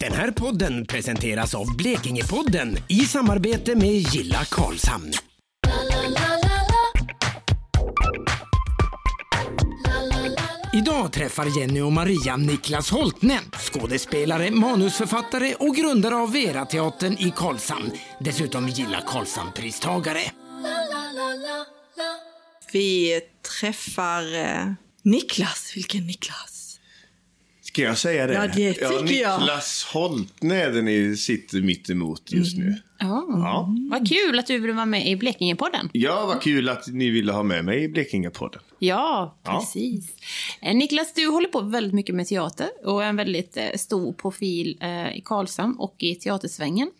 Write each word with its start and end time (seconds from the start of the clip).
Den 0.00 0.12
här 0.12 0.30
podden 0.30 0.86
presenteras 0.86 1.54
av 1.54 1.76
Blekingepodden 1.76 2.76
i 2.88 3.00
samarbete 3.00 3.76
med 3.76 3.92
Gilla 3.92 4.44
Karlshamn. 4.44 5.12
Idag 10.74 11.12
träffar 11.12 11.58
Jenny 11.58 11.80
och 11.80 11.92
Maria 11.92 12.36
Niklas 12.36 12.90
Holtne, 12.90 13.38
skådespelare, 13.58 14.50
manusförfattare 14.50 15.54
och 15.54 15.76
grundare 15.76 16.14
av 16.14 16.32
Vera-teatern 16.32 17.12
i 17.18 17.32
Karlshamn. 17.36 17.90
Dessutom 18.20 18.68
Gilla 18.68 19.00
Karlshamn-pristagare. 19.06 20.22
Vi 22.72 23.20
träffar 23.60 24.34
eh, 24.34 24.72
Niklas. 25.02 25.72
Vilken 25.76 26.06
Niklas? 26.06 26.51
Ska 27.72 27.82
jag 27.82 27.98
säga 27.98 28.26
det? 28.26 28.34
Ja, 28.34 28.46
det 28.46 28.72
tycker 28.72 28.82
jag. 28.82 29.04
Niklas 29.40 29.84
Holtne 29.92 30.62
är 30.62 30.70
den 30.72 30.84
ni 30.84 31.16
sitter 31.16 31.60
mitt 31.60 31.90
emot 31.90 32.32
just 32.32 32.58
nu. 32.58 32.76
Ja. 32.98 33.26
Ja. 33.28 33.74
Vad 33.90 34.08
kul 34.08 34.38
att 34.38 34.46
du 34.46 34.58
vill 34.58 34.72
vara 34.72 34.86
med 34.86 35.08
i 35.08 35.16
Blekingepodden. 35.16 35.88
ja, 35.92 36.26
vad 36.26 36.42
kul 36.42 36.68
att 36.68 36.86
ni 36.86 37.10
ville 37.10 37.32
ha 37.32 37.42
med 37.42 37.64
mig 37.64 37.82
i 37.82 37.88
Blekingepodden. 37.88 38.62
Ja, 38.78 39.38
Ja. 39.44 39.58
precis. 39.58 40.10
Eh, 40.62 40.74
Niklas, 40.74 41.14
du 41.14 41.26
håller 41.28 41.48
på 41.48 41.60
väldigt 41.60 41.92
mycket 41.94 42.14
med 42.14 42.26
teater 42.26 42.68
och 42.84 43.04
är 43.04 43.08
en 43.08 43.16
väldigt 43.16 43.56
eh, 43.56 43.64
stor 43.76 44.12
profil 44.12 44.78
eh, 44.80 45.16
i 45.16 45.22
Karlshamn 45.24 45.76
och 45.78 45.94
i 45.98 46.14
teatersvängen. 46.14 46.90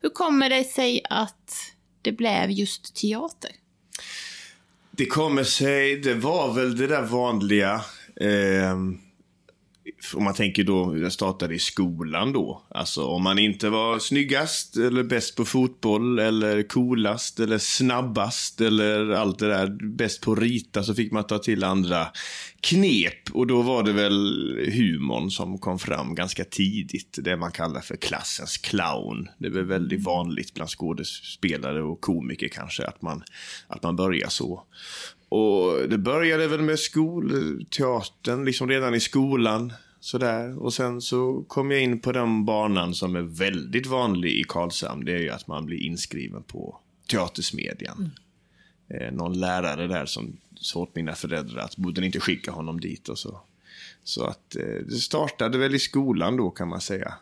Hur 0.00 0.10
kommer 0.10 0.50
det 0.50 0.64
sig 0.64 1.00
att 1.10 1.52
det 2.02 2.12
blev 2.12 2.50
just 2.50 2.94
teater? 2.96 3.50
Det 4.90 5.06
kommer 5.06 5.44
sig, 5.44 5.96
det 5.96 6.14
var 6.14 6.52
väl 6.54 6.76
det 6.76 6.86
där 6.86 7.02
vanliga. 7.02 7.74
Eh, 8.20 8.76
om 10.14 10.24
man 10.24 10.34
tänker 10.34 10.64
då, 10.64 10.92
den 10.92 11.10
startade 11.10 11.54
i 11.54 11.58
skolan 11.58 12.32
då. 12.32 12.62
Alltså 12.70 13.04
om 13.04 13.22
man 13.22 13.38
inte 13.38 13.68
var 13.68 13.98
snyggast 13.98 14.76
eller 14.76 15.02
bäst 15.02 15.36
på 15.36 15.44
fotboll 15.44 16.18
eller 16.18 16.62
coolast 16.62 17.40
eller 17.40 17.58
snabbast 17.58 18.60
eller 18.60 19.10
allt 19.10 19.38
det 19.38 19.48
där. 19.48 19.94
Bäst 19.96 20.20
på 20.20 20.32
att 20.32 20.38
rita 20.38 20.82
så 20.82 20.94
fick 20.94 21.12
man 21.12 21.24
ta 21.24 21.38
till 21.38 21.64
andra 21.64 22.08
knep. 22.60 23.30
Och 23.32 23.46
då 23.46 23.62
var 23.62 23.82
det 23.82 23.92
väl 23.92 24.70
humorn 24.72 25.30
som 25.30 25.58
kom 25.58 25.78
fram 25.78 26.14
ganska 26.14 26.44
tidigt. 26.44 27.18
Det 27.22 27.36
man 27.36 27.52
kallar 27.52 27.80
för 27.80 27.96
klassens 27.96 28.58
clown. 28.58 29.28
Det 29.38 29.46
är 29.46 29.52
väl 29.52 29.64
väldigt 29.64 30.04
vanligt 30.04 30.54
bland 30.54 30.70
skådespelare 30.70 31.82
och 31.82 32.00
komiker 32.00 32.48
kanske 32.48 32.86
att 32.86 33.02
man, 33.02 33.22
att 33.66 33.82
man 33.82 33.96
börjar 33.96 34.28
så. 34.28 34.64
Och 35.28 35.88
det 35.88 35.98
började 35.98 36.48
väl 36.48 36.62
med 36.62 36.78
skolteatern, 36.78 38.44
liksom 38.44 38.68
redan 38.68 38.94
i 38.94 39.00
skolan. 39.00 39.72
Sådär. 40.00 40.62
Och 40.62 40.74
sen 40.74 41.00
så 41.00 41.44
kom 41.48 41.70
jag 41.70 41.80
in 41.80 42.00
på 42.00 42.12
den 42.12 42.44
banan 42.44 42.94
som 42.94 43.16
är 43.16 43.22
väldigt 43.22 43.86
vanlig 43.86 44.32
i 44.32 44.44
Karlshamn. 44.44 45.04
Det 45.04 45.12
är 45.12 45.18
ju 45.18 45.30
att 45.30 45.46
man 45.46 45.66
blir 45.66 45.82
inskriven 45.82 46.42
på 46.42 46.80
Teatersmedjan. 47.10 48.10
Eh, 48.88 49.12
någon 49.12 49.40
lärare 49.40 49.86
där 49.86 50.06
som 50.06 50.36
sa 50.54 50.80
åt 50.80 50.94
mina 50.94 51.14
föräldrar 51.14 51.62
att 51.62 51.76
borde 51.76 52.00
ni 52.00 52.06
inte 52.06 52.20
skicka 52.20 52.50
honom 52.50 52.80
dit 52.80 53.08
och 53.08 53.18
så. 53.18 53.40
Så 54.04 54.24
att 54.24 54.56
eh, 54.56 54.86
det 54.86 54.96
startade 54.96 55.58
väl 55.58 55.74
i 55.74 55.78
skolan 55.78 56.36
då 56.36 56.50
kan 56.50 56.68
man 56.68 56.80
säga. 56.80 57.14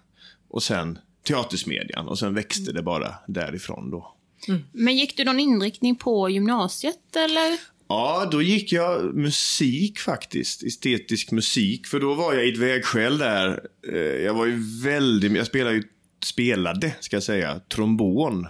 Och 0.48 0.62
sen 0.62 0.98
Teatersmedjan 1.22 2.08
och 2.08 2.18
sen 2.18 2.34
växte 2.34 2.72
det 2.72 2.82
bara 2.82 3.14
därifrån 3.26 3.90
då. 3.90 4.14
Mm. 4.48 4.64
Men 4.72 4.96
gick 4.96 5.16
du 5.16 5.24
någon 5.24 5.40
inriktning 5.40 5.96
på 5.96 6.30
gymnasiet 6.30 7.16
eller? 7.16 7.58
Ja, 7.88 8.28
då 8.32 8.42
gick 8.42 8.72
jag 8.72 9.14
musik 9.14 9.98
faktiskt. 9.98 10.62
Estetisk 10.62 11.30
musik. 11.30 11.86
För 11.86 12.00
då 12.00 12.14
var 12.14 12.34
jag 12.34 12.46
i 12.46 12.52
ett 12.52 12.58
vägskäl 12.58 13.18
där. 13.18 13.60
Eh, 13.92 13.98
jag 13.98 14.34
var 14.34 14.46
ju 14.46 14.62
väldigt, 14.84 15.32
jag 15.32 15.46
spelade 15.46 15.76
ju, 15.76 15.82
spelade, 16.24 16.94
ska 17.00 17.16
jag 17.16 17.22
säga, 17.22 17.60
trombon. 17.74 18.46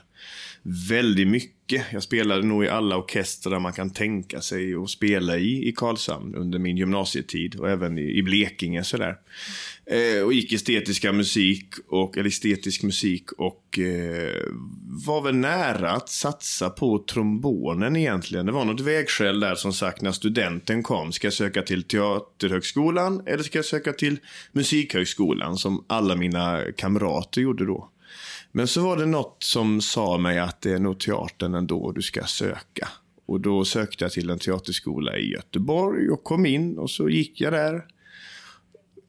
Väldigt 0.89 1.28
mycket. 1.28 1.84
Jag 1.93 2.03
spelade 2.03 2.43
nog 2.43 2.65
i 2.65 2.69
alla 2.69 2.97
orkestrar 2.97 3.59
man 3.59 3.72
kan 3.72 3.91
tänka 3.91 4.41
sig 4.41 4.75
att 4.75 4.91
spela 4.91 5.37
i, 5.37 5.69
i 5.69 5.72
Karlshamn 5.72 6.34
under 6.34 6.59
min 6.59 6.77
gymnasietid 6.77 7.60
och 7.60 7.71
även 7.71 7.99
i, 7.99 8.19
i 8.19 8.22
Blekinge 8.22 8.84
sådär. 8.84 9.16
Eh, 9.87 10.25
och 10.25 10.32
gick 10.32 10.53
estetiska 10.53 11.12
musik 11.12 11.69
och, 11.88 12.19
eller 12.19 12.28
estetisk 12.28 12.82
musik 12.82 13.32
och 13.32 13.78
eh, 13.78 14.43
var 15.06 15.22
väl 15.22 15.37
nära 15.37 15.91
att 15.91 16.09
satsa 16.09 16.71
på 16.71 16.99
trombonen 16.99 17.97
egentligen. 17.97 18.47
Det 18.47 18.53
var 18.53 18.65
något 18.65 18.81
vägskäl 18.81 19.41
där 19.41 19.55
som 19.55 19.72
sagt 19.72 20.03
när 20.03 20.12
studenten 20.12 20.82
kom. 20.82 21.12
Ska 21.12 21.26
jag 21.26 21.34
söka 21.34 21.62
till 21.62 21.82
Teaterhögskolan 21.82 23.22
eller 23.26 23.43
ska 23.43 23.59
jag 23.59 23.65
söka 23.65 23.93
till 23.93 24.19
Musikhögskolan 24.53 25.56
som 25.56 25.84
alla 25.87 26.16
mina 26.16 26.62
kamrater 26.76 27.41
gjorde 27.41 27.66
då. 27.66 27.91
Men 28.56 28.67
så 28.67 28.83
var 28.83 28.97
det 28.97 29.06
något 29.06 29.43
som 29.43 29.81
sa 29.81 30.19
mig 30.19 30.39
att 30.39 30.61
det 30.61 30.72
är 30.72 30.78
nog 30.78 31.00
teatern 31.00 31.55
ändå 31.55 31.93
du 31.93 32.03
ska 32.03 32.25
söka. 32.25 32.89
Och 33.27 33.41
då 33.41 33.65
sökte 33.65 34.05
jag 34.05 34.12
till 34.12 34.31
en 34.31 34.39
teaterskola 34.39 35.19
i 35.19 35.31
Göteborg 35.33 36.11
och 36.11 36.25
kom 36.25 36.47
in 36.47 36.78
och 36.78 36.91
så 36.91 37.09
gick 37.09 37.41
jag 37.41 37.53
där. 37.53 37.84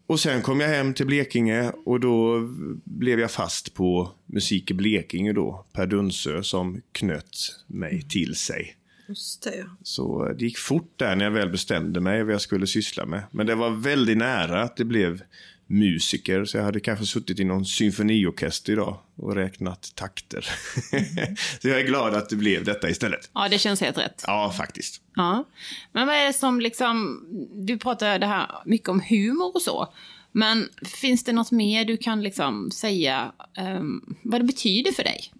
Och 0.08 0.20
sen 0.20 0.42
kom 0.42 0.60
jag 0.60 0.70
hem 0.70 0.94
till 0.94 1.06
Blekinge 1.06 1.72
och 1.86 2.00
då 2.00 2.40
blev 2.84 3.20
jag 3.20 3.32
fast 3.32 3.74
på 3.74 4.12
Musik 4.26 4.72
i 4.72 4.74
Blekinge 4.74 5.34
då. 5.34 5.66
Per 5.74 5.88
Dunsö 5.88 6.44
som 6.44 6.82
knöt 6.92 7.38
mig 7.68 8.02
till 8.02 8.36
sig. 8.36 8.76
Just 9.08 9.44
det. 9.44 9.66
Så 9.84 10.34
det 10.34 10.46
gick 10.46 10.58
fort 10.58 10.94
där 10.96 11.16
när 11.16 11.26
jag 11.26 11.32
väl 11.32 11.50
bestämde 11.50 12.00
mig 12.00 12.24
vad 12.24 12.34
jag 12.34 12.42
skulle 12.42 12.68
syssla 12.68 13.06
med. 13.06 13.24
Men 13.32 13.46
det 13.48 13.56
var 13.56 13.70
väldigt 13.70 14.18
nära 14.18 14.62
att 14.62 14.78
det 14.78 14.86
blev 14.86 15.22
musiker. 15.68 16.46
Så 16.46 16.58
jag 16.58 16.64
hade 16.64 16.80
kanske 16.80 17.06
suttit 17.06 17.40
i 17.40 17.44
någon 17.44 17.66
symfoniorkester 17.66 18.74
idag 18.74 18.98
och 19.16 19.36
räknat 19.36 19.92
takter. 19.96 20.42
så 21.62 21.68
jag 21.68 21.80
är 21.80 21.86
glad 21.86 22.16
att 22.16 22.30
det 22.30 22.36
blev 22.36 22.64
detta 22.64 22.90
istället. 22.90 23.30
Ja, 23.34 23.48
det 23.50 23.60
känns 23.60 23.82
helt 23.82 23.98
rätt. 23.98 24.24
Ja, 24.28 24.54
faktiskt. 24.58 25.02
Ja. 25.16 25.44
Men 25.92 26.08
vad 26.08 26.16
är 26.16 26.26
det 26.26 26.34
som 26.34 26.60
liksom, 26.62 27.26
du 27.54 27.78
pratar 27.78 28.20
det 28.20 28.26
här 28.26 28.48
mycket 28.66 28.90
om 28.90 29.02
humor 29.10 29.56
och 29.56 29.62
så. 29.62 29.94
Men 30.32 30.70
finns 31.02 31.24
det 31.24 31.34
något 31.34 31.52
mer 31.52 31.86
du 31.86 31.98
kan 31.98 32.24
liksom 32.24 32.72
säga 32.72 33.32
ehm, 33.58 34.16
vad 34.22 34.42
det 34.42 34.46
betyder 34.46 34.92
för 34.92 35.04
dig? 35.04 35.32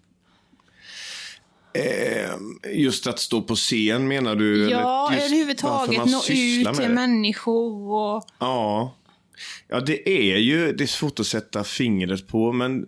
Eh, 1.72 2.74
just 2.74 3.06
att 3.06 3.18
stå 3.18 3.42
på 3.42 3.54
scen 3.54 4.08
menar 4.08 4.34
du? 4.34 4.70
Ja, 4.70 5.12
Eller 5.12 5.24
överhuvudtaget 5.24 6.06
nå 6.06 6.18
ut 6.18 6.24
till 6.24 6.64
det? 6.64 6.88
människor 6.88 7.92
och... 7.92 8.24
Ja. 8.38 8.94
Ja, 9.68 9.80
det 9.80 10.08
är 10.08 10.38
ju, 10.38 10.72
det 10.72 10.84
är 10.84 10.88
svårt 10.88 11.20
att 11.20 11.26
sätta 11.26 11.64
fingret 11.64 12.26
på, 12.26 12.52
men 12.52 12.86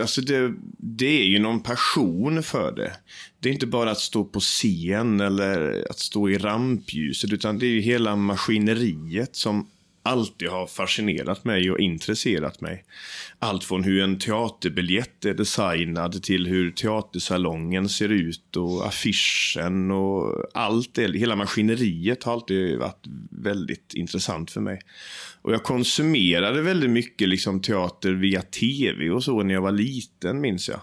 alltså 0.00 0.20
det, 0.20 0.54
det 0.78 1.20
är 1.20 1.24
ju 1.24 1.38
någon 1.38 1.62
passion 1.62 2.42
för 2.42 2.72
det. 2.72 2.92
Det 3.40 3.48
är 3.48 3.52
inte 3.52 3.66
bara 3.66 3.90
att 3.90 3.98
stå 3.98 4.24
på 4.24 4.40
scen 4.40 5.20
eller 5.20 5.86
att 5.90 5.98
stå 5.98 6.30
i 6.30 6.38
rampljuset, 6.38 7.32
utan 7.32 7.58
det 7.58 7.66
är 7.66 7.70
ju 7.70 7.80
hela 7.80 8.16
maskineriet 8.16 9.36
som 9.36 9.68
alltid 10.02 10.48
har 10.48 10.66
fascinerat 10.66 11.44
mig 11.44 11.70
och 11.70 11.78
intresserat 11.78 12.60
mig. 12.60 12.84
Allt 13.38 13.64
från 13.64 13.84
hur 13.84 14.02
en 14.02 14.18
teaterbiljett 14.18 15.24
är 15.24 15.34
designad 15.34 16.22
till 16.22 16.46
hur 16.46 16.70
teatersalongen 16.70 17.88
ser 17.88 18.08
ut 18.08 18.56
och 18.56 18.86
affischen 18.86 19.90
och 19.90 20.44
allt 20.54 20.94
det. 20.94 21.18
Hela 21.18 21.36
maskineriet 21.36 22.24
har 22.24 22.32
alltid 22.32 22.78
varit 22.78 23.06
väldigt 23.30 23.94
intressant 23.94 24.50
för 24.50 24.60
mig. 24.60 24.80
Och 25.42 25.52
jag 25.52 25.62
konsumerade 25.62 26.62
väldigt 26.62 26.90
mycket 26.90 27.28
liksom 27.28 27.60
teater 27.60 28.12
via 28.12 28.42
tv 28.42 29.10
och 29.10 29.24
så 29.24 29.42
när 29.42 29.54
jag 29.54 29.62
var 29.62 29.72
liten, 29.72 30.40
minns 30.40 30.68
jag. 30.68 30.80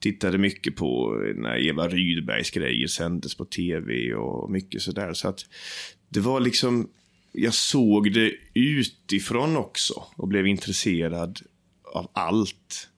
Tittade 0.00 0.38
mycket 0.38 0.76
på 0.76 1.20
när 1.34 1.66
Eva 1.68 1.88
Rydbergs 1.88 2.50
grejer 2.50 2.86
sändes 2.86 3.34
på 3.34 3.44
tv 3.44 4.14
och 4.14 4.50
mycket 4.50 4.82
sådär. 4.82 5.12
Så 5.12 5.28
att 5.28 5.40
det 6.08 6.20
var 6.20 6.40
liksom, 6.40 6.88
jag 7.36 7.54
såg 7.54 8.12
det 8.12 8.32
utifrån 8.54 9.56
också 9.56 10.04
och 10.16 10.28
blev 10.28 10.46
intresserad 10.46 11.40
av 11.94 12.10
allt. 12.12 12.88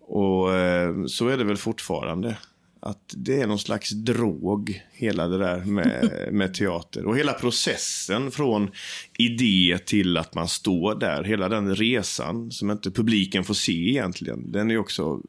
Och 0.00 0.54
eh, 0.54 1.04
så 1.06 1.28
är 1.28 1.38
det 1.38 1.44
väl 1.44 1.56
fortfarande. 1.56 2.38
Att 2.80 3.14
det 3.16 3.40
är 3.40 3.46
någon 3.46 3.58
slags 3.58 3.90
drog, 3.90 4.82
hela 4.92 5.28
det 5.28 5.38
där 5.38 5.64
med, 5.64 6.28
med 6.32 6.54
teater. 6.54 7.06
Och 7.06 7.18
hela 7.18 7.32
processen 7.32 8.30
från 8.30 8.70
idé 9.18 9.78
till 9.86 10.16
att 10.16 10.34
man 10.34 10.48
står 10.48 10.94
där. 10.94 11.24
Hela 11.24 11.48
den 11.48 11.76
resan 11.76 12.50
som 12.50 12.70
inte 12.70 12.90
publiken 12.90 13.44
får 13.44 13.54
se 13.54 13.88
egentligen. 13.90 14.52
Den 14.52 14.70
är 14.70 14.78
också, 14.78 15.20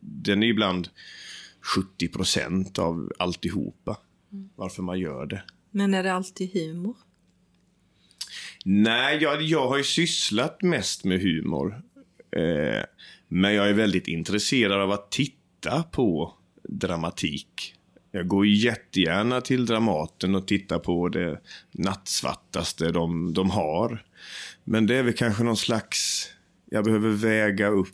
den 0.00 0.42
är 0.42 0.46
ibland 0.46 0.88
70 1.76 2.08
procent 2.08 2.78
av 2.78 3.12
alltihopa. 3.18 3.96
Varför 4.56 4.82
man 4.82 4.98
gör 4.98 5.26
det. 5.26 5.42
Men 5.70 5.94
är 5.94 6.02
det 6.02 6.12
alltid 6.12 6.52
humor? 6.52 6.96
Nej, 8.64 9.18
jag, 9.22 9.42
jag 9.42 9.68
har 9.68 9.76
ju 9.76 9.84
sysslat 9.84 10.62
mest 10.62 11.04
med 11.04 11.20
humor. 11.20 11.82
Eh, 12.36 12.82
men 13.28 13.54
jag 13.54 13.68
är 13.68 13.72
väldigt 13.72 14.08
intresserad 14.08 14.80
av 14.80 14.90
att 14.90 15.10
titta 15.10 15.82
på 15.82 16.34
dramatik. 16.68 17.74
Jag 18.10 18.28
går 18.28 18.46
jättegärna 18.46 19.40
till 19.40 19.66
Dramaten 19.66 20.34
och 20.34 20.46
tittar 20.46 20.78
på 20.78 21.08
det 21.08 21.40
nattsvartaste 21.70 22.92
de, 22.92 23.34
de 23.34 23.50
har. 23.50 24.04
Men 24.64 24.86
det 24.86 24.96
är 24.96 25.02
väl 25.02 25.12
kanske 25.12 25.42
någon 25.42 25.56
slags 25.56 26.28
jag 26.70 26.84
behöver 26.84 27.10
väga 27.10 27.68
upp 27.68 27.88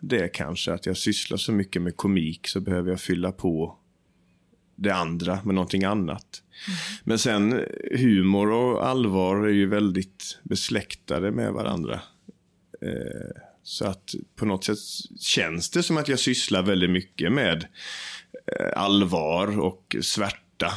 det 0.00 0.28
kanske. 0.28 0.72
Att 0.72 0.86
jag 0.86 0.96
sysslar 0.96 1.38
så 1.38 1.52
mycket 1.52 1.82
med 1.82 1.96
komik 1.96 2.48
så 2.48 2.60
behöver 2.60 2.90
jag 2.90 3.00
fylla 3.00 3.32
på 3.32 3.78
det 4.76 4.90
andra 4.90 5.38
med 5.44 5.54
någonting 5.54 5.84
annat. 5.84 6.42
Men 7.04 7.18
sen 7.18 7.64
humor 7.90 8.50
och 8.50 8.86
allvar 8.86 9.46
är 9.46 9.52
ju 9.52 9.66
väldigt 9.66 10.38
besläktade 10.42 11.30
med 11.30 11.52
varandra. 11.52 12.00
Eh, 12.82 13.42
så 13.62 13.86
att 13.86 14.14
på 14.36 14.46
något 14.46 14.64
sätt 14.64 14.78
känns 15.20 15.70
det 15.70 15.82
som 15.82 15.96
att 15.96 16.08
jag 16.08 16.18
sysslar 16.18 16.62
väldigt 16.62 16.90
mycket 16.90 17.32
med 17.32 17.66
eh, 18.46 18.82
allvar 18.82 19.60
och 19.60 19.96
svärta. 20.00 20.72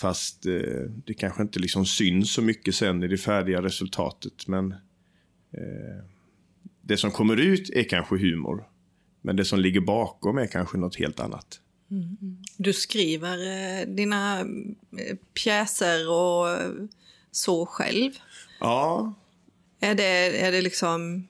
Fast 0.00 0.46
eh, 0.46 0.90
det 1.06 1.14
kanske 1.14 1.42
inte 1.42 1.58
liksom 1.58 1.86
syns 1.86 2.32
så 2.32 2.42
mycket 2.42 2.74
sen 2.74 3.02
i 3.02 3.08
det 3.08 3.18
färdiga 3.18 3.62
resultatet. 3.62 4.48
Men 4.48 4.72
eh, 5.52 6.04
det 6.82 6.96
som 6.96 7.10
kommer 7.10 7.36
ut 7.36 7.70
är 7.70 7.84
kanske 7.84 8.16
humor. 8.16 8.64
Men 9.22 9.36
det 9.36 9.44
som 9.44 9.60
ligger 9.60 9.80
bakom 9.80 10.38
är 10.38 10.46
kanske 10.46 10.78
något 10.78 10.96
helt 10.96 11.20
annat. 11.20 11.60
Du 12.56 12.72
skriver 12.72 13.38
eh, 13.46 13.86
dina 13.86 14.40
eh, 14.40 15.16
pjäser 15.34 16.10
och 16.10 16.50
eh, 16.50 16.70
så 17.30 17.66
själv. 17.66 18.12
Ja, 18.60 19.14
Är 19.80 19.94
det, 19.94 20.40
är 20.40 20.52
det 20.52 20.62
liksom... 20.62 21.28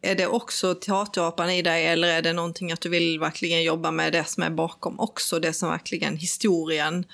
Är 0.00 0.14
det 0.14 0.26
också 0.26 0.74
teaterapan 0.74 1.50
i 1.50 1.62
dig 1.62 1.86
eller 1.86 2.08
är 2.08 2.22
det 2.22 2.32
någonting 2.32 2.72
att 2.72 2.80
du 2.80 2.88
vill 2.88 3.20
verkligen 3.20 3.62
jobba 3.62 3.90
med 3.90 4.12
det 4.12 4.24
som 4.24 4.42
är 4.42 4.50
bakom 4.50 5.00
också? 5.00 5.38
Det 5.40 5.52
som 5.52 5.68
verkligen 5.68 6.16
historien 6.16 7.04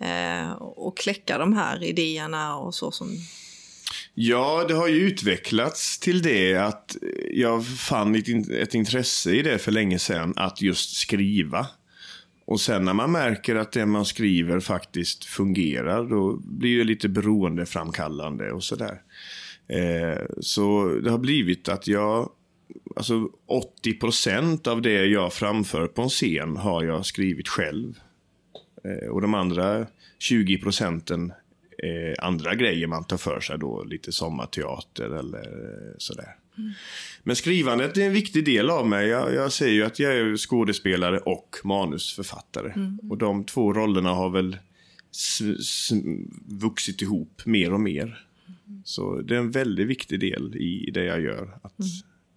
eh, 0.00 0.52
och 0.52 0.96
kläcka 0.96 1.38
de 1.38 1.52
här 1.52 1.84
idéerna 1.84 2.56
och 2.56 2.74
så 2.74 2.90
som... 2.90 3.08
Ja, 4.14 4.64
det 4.68 4.74
har 4.74 4.88
ju 4.88 5.00
utvecklats 5.00 5.98
till 5.98 6.22
det 6.22 6.56
att 6.56 6.96
jag 7.32 7.66
fann 7.66 8.14
ett, 8.14 8.50
ett 8.50 8.74
intresse 8.74 9.30
i 9.30 9.42
det 9.42 9.58
för 9.58 9.72
länge 9.72 9.98
sedan 9.98 10.34
att 10.36 10.62
just 10.62 10.96
skriva. 10.96 11.66
Och 12.48 12.60
sen 12.60 12.84
när 12.84 12.94
man 12.94 13.12
märker 13.12 13.54
att 13.54 13.72
det 13.72 13.86
man 13.86 14.04
skriver 14.04 14.60
faktiskt 14.60 15.24
fungerar, 15.24 16.04
då 16.04 16.36
blir 16.36 16.78
det 16.78 16.84
lite 16.84 17.08
beroendeframkallande 17.08 18.52
och 18.52 18.64
sådär. 18.64 19.02
Eh, 19.66 20.24
så 20.40 20.88
det 21.04 21.10
har 21.10 21.18
blivit 21.18 21.68
att 21.68 21.88
jag, 21.88 22.30
alltså 22.96 23.28
80% 23.84 24.68
av 24.68 24.82
det 24.82 25.06
jag 25.06 25.32
framför 25.32 25.86
på 25.86 26.02
en 26.02 26.08
scen 26.08 26.56
har 26.56 26.84
jag 26.84 27.06
skrivit 27.06 27.48
själv. 27.48 28.00
Eh, 28.84 29.08
och 29.08 29.20
de 29.20 29.34
andra 29.34 29.86
20 30.18 30.58
procenten 30.58 31.32
eh, 31.82 32.24
andra 32.24 32.54
grejer 32.54 32.86
man 32.86 33.04
tar 33.04 33.16
för 33.16 33.40
sig 33.40 33.58
då, 33.58 33.84
lite 33.84 34.12
sommarteater 34.12 35.18
eller 35.18 35.38
eh, 35.38 35.98
men 37.22 37.36
skrivandet 37.36 37.96
är 37.96 38.02
en 38.02 38.12
viktig 38.12 38.44
del 38.44 38.70
av 38.70 38.88
mig. 38.88 39.08
Jag, 39.08 39.34
jag 39.34 39.52
säger 39.52 39.72
ju 39.72 39.84
att 39.84 39.98
jag 39.98 40.16
är 40.16 40.36
skådespelare 40.36 41.18
och 41.18 41.56
manusförfattare. 41.64 42.72
Och 43.10 43.18
de 43.18 43.44
två 43.44 43.72
rollerna 43.72 44.10
har 44.10 44.30
väl 44.30 44.58
vuxit 46.46 47.02
ihop 47.02 47.42
mer 47.46 47.72
och 47.72 47.80
mer. 47.80 48.24
Så 48.84 49.20
det 49.20 49.34
är 49.34 49.38
en 49.38 49.50
väldigt 49.50 49.86
viktig 49.86 50.20
del 50.20 50.56
i 50.56 50.90
det 50.94 51.04
jag 51.04 51.20
gör, 51.20 51.58
att, 51.62 51.74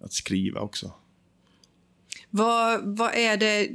att 0.00 0.12
skriva 0.12 0.60
också. 0.60 0.92
Vad, 2.30 2.96
vad 2.96 3.14
är 3.14 3.36
det... 3.36 3.68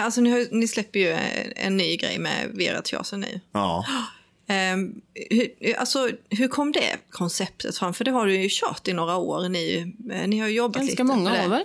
Alltså, 0.00 0.20
ni, 0.20 0.30
har, 0.30 0.54
ni 0.54 0.68
släpper 0.68 1.00
ju 1.00 1.08
en, 1.08 1.52
en 1.56 1.76
ny 1.76 1.96
grej 1.96 2.18
med 2.18 2.50
Vera 2.54 2.82
Teater 2.82 3.16
nu. 3.16 3.40
Ja. 3.52 3.86
Ehm, 4.46 5.00
hur, 5.30 5.74
alltså, 5.76 6.10
hur 6.30 6.48
kom 6.48 6.72
det 6.72 6.96
konceptet 7.10 7.78
fram? 7.78 7.94
För 7.94 8.04
det 8.04 8.10
har 8.10 8.26
du 8.26 8.36
ju 8.36 8.48
kört 8.50 8.88
i 8.88 8.92
några 8.92 9.16
år. 9.16 9.48
Ni, 9.48 9.94
eh, 10.10 10.28
ni 10.28 10.38
har 10.38 10.48
ju 10.48 10.54
jobbat 10.54 10.76
Ganska 10.76 10.90
lite 10.90 11.04
många 11.04 11.44
år 11.44 11.48
väl? 11.48 11.64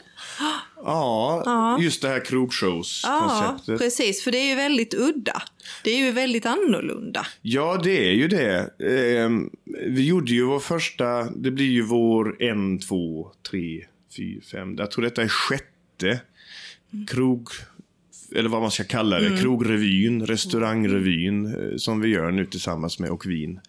Ja, 0.75 1.77
just 1.81 2.01
det 2.01 2.07
här 2.07 2.15
Ja, 2.15 2.21
krogshows-konceptet. 2.23 3.79
precis. 3.79 4.23
För 4.23 4.31
det 4.31 4.37
är 4.37 4.49
ju 4.49 4.55
väldigt 4.55 4.93
udda. 4.93 5.43
Det 5.83 5.91
är 5.91 5.97
ju 5.97 6.11
väldigt 6.11 6.45
annorlunda. 6.45 7.27
Ja, 7.41 7.81
det 7.83 8.07
är 8.09 8.11
ju 8.13 8.27
det. 8.27 8.69
Ehm, 8.79 9.49
vi 9.87 10.07
gjorde 10.07 10.31
ju 10.31 10.43
vår 10.43 10.59
första, 10.59 11.23
det 11.23 11.51
blir 11.51 11.69
ju 11.69 11.81
vår 11.81 12.43
en, 12.43 12.79
två, 12.79 13.31
tre, 13.49 13.85
fyra, 14.17 14.41
fem. 14.51 14.75
Jag 14.77 14.91
tror 14.91 15.03
detta 15.03 15.21
är 15.21 15.27
sjätte 15.27 16.19
krog, 17.07 17.49
eller 18.35 18.49
vad 18.49 18.61
man 18.61 18.71
ska 18.71 18.83
kalla 18.83 19.19
det, 19.19 19.37
krogrevyn, 19.41 20.25
restaurangrevyn 20.25 21.45
eh, 21.45 21.77
som 21.77 22.01
vi 22.01 22.07
gör 22.07 22.31
nu 22.31 22.45
tillsammans 22.45 22.99
med 22.99 23.09
Och 23.09 23.25
Vin. 23.25 23.59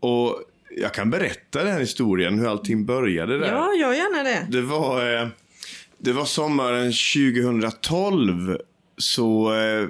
Och 0.00 0.40
jag 0.76 0.94
kan 0.94 1.10
berätta 1.10 1.64
den 1.64 1.80
historien, 1.80 2.38
hur 2.38 2.48
allting 2.48 2.86
började 2.86 3.38
där. 3.38 3.52
Ja, 3.52 3.74
gör 3.74 3.92
gärna 3.92 4.22
det. 4.22 4.46
Det 4.50 4.62
var, 4.62 5.20
eh, 5.20 5.28
det 5.98 6.12
var 6.12 6.24
sommaren 6.24 6.92
2012 6.92 8.58
så 8.98 9.54
eh, 9.54 9.88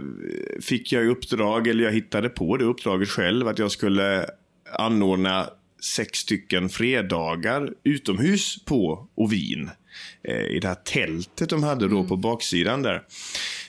fick 0.60 0.92
jag 0.92 1.04
i 1.04 1.08
uppdrag, 1.08 1.68
eller 1.68 1.84
jag 1.84 1.92
hittade 1.92 2.28
på 2.28 2.56
det 2.56 2.64
uppdraget 2.64 3.08
själv, 3.08 3.48
att 3.48 3.58
jag 3.58 3.70
skulle 3.70 4.26
anordna 4.78 5.46
sex 5.96 6.18
stycken 6.18 6.68
fredagar 6.68 7.72
utomhus 7.84 8.64
på 8.64 9.08
Ovin. 9.14 9.70
I 10.50 10.58
det 10.60 10.68
här 10.68 10.74
tältet 10.74 11.50
de 11.50 11.62
hade 11.62 11.88
då 11.88 12.04
på 12.04 12.16
baksidan 12.16 12.82
där. 12.82 13.02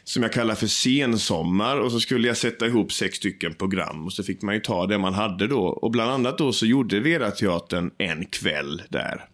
Som 0.07 0.24
jag 0.24 0.33
kallar 0.33 0.56
för 0.56 0.68
sensommar. 0.68 1.80
Och 1.80 1.92
så 1.92 2.00
skulle 2.00 2.27
jag 2.27 2.38
sätta 2.38 2.68
ihop 2.68 2.94
sex 2.94 3.18
stycken 3.18 3.54
program. 3.54 4.06
Och 4.06 4.13
så 4.13 4.24
fick 4.24 4.42
man 4.42 4.56
ju 4.56 4.62
ta 4.62 4.88
det 4.88 4.98
man 4.98 5.13
hade 5.13 5.48
då. 5.48 5.62
Och 5.62 5.92
bland 5.92 6.12
annat 6.12 6.38
då 6.38 6.54
så 6.54 6.65
gjorde 6.65 7.00
Vera 7.00 7.31
Teatern 7.31 7.92
en 7.98 8.25
kväll 8.25 8.81
där. 8.89 9.25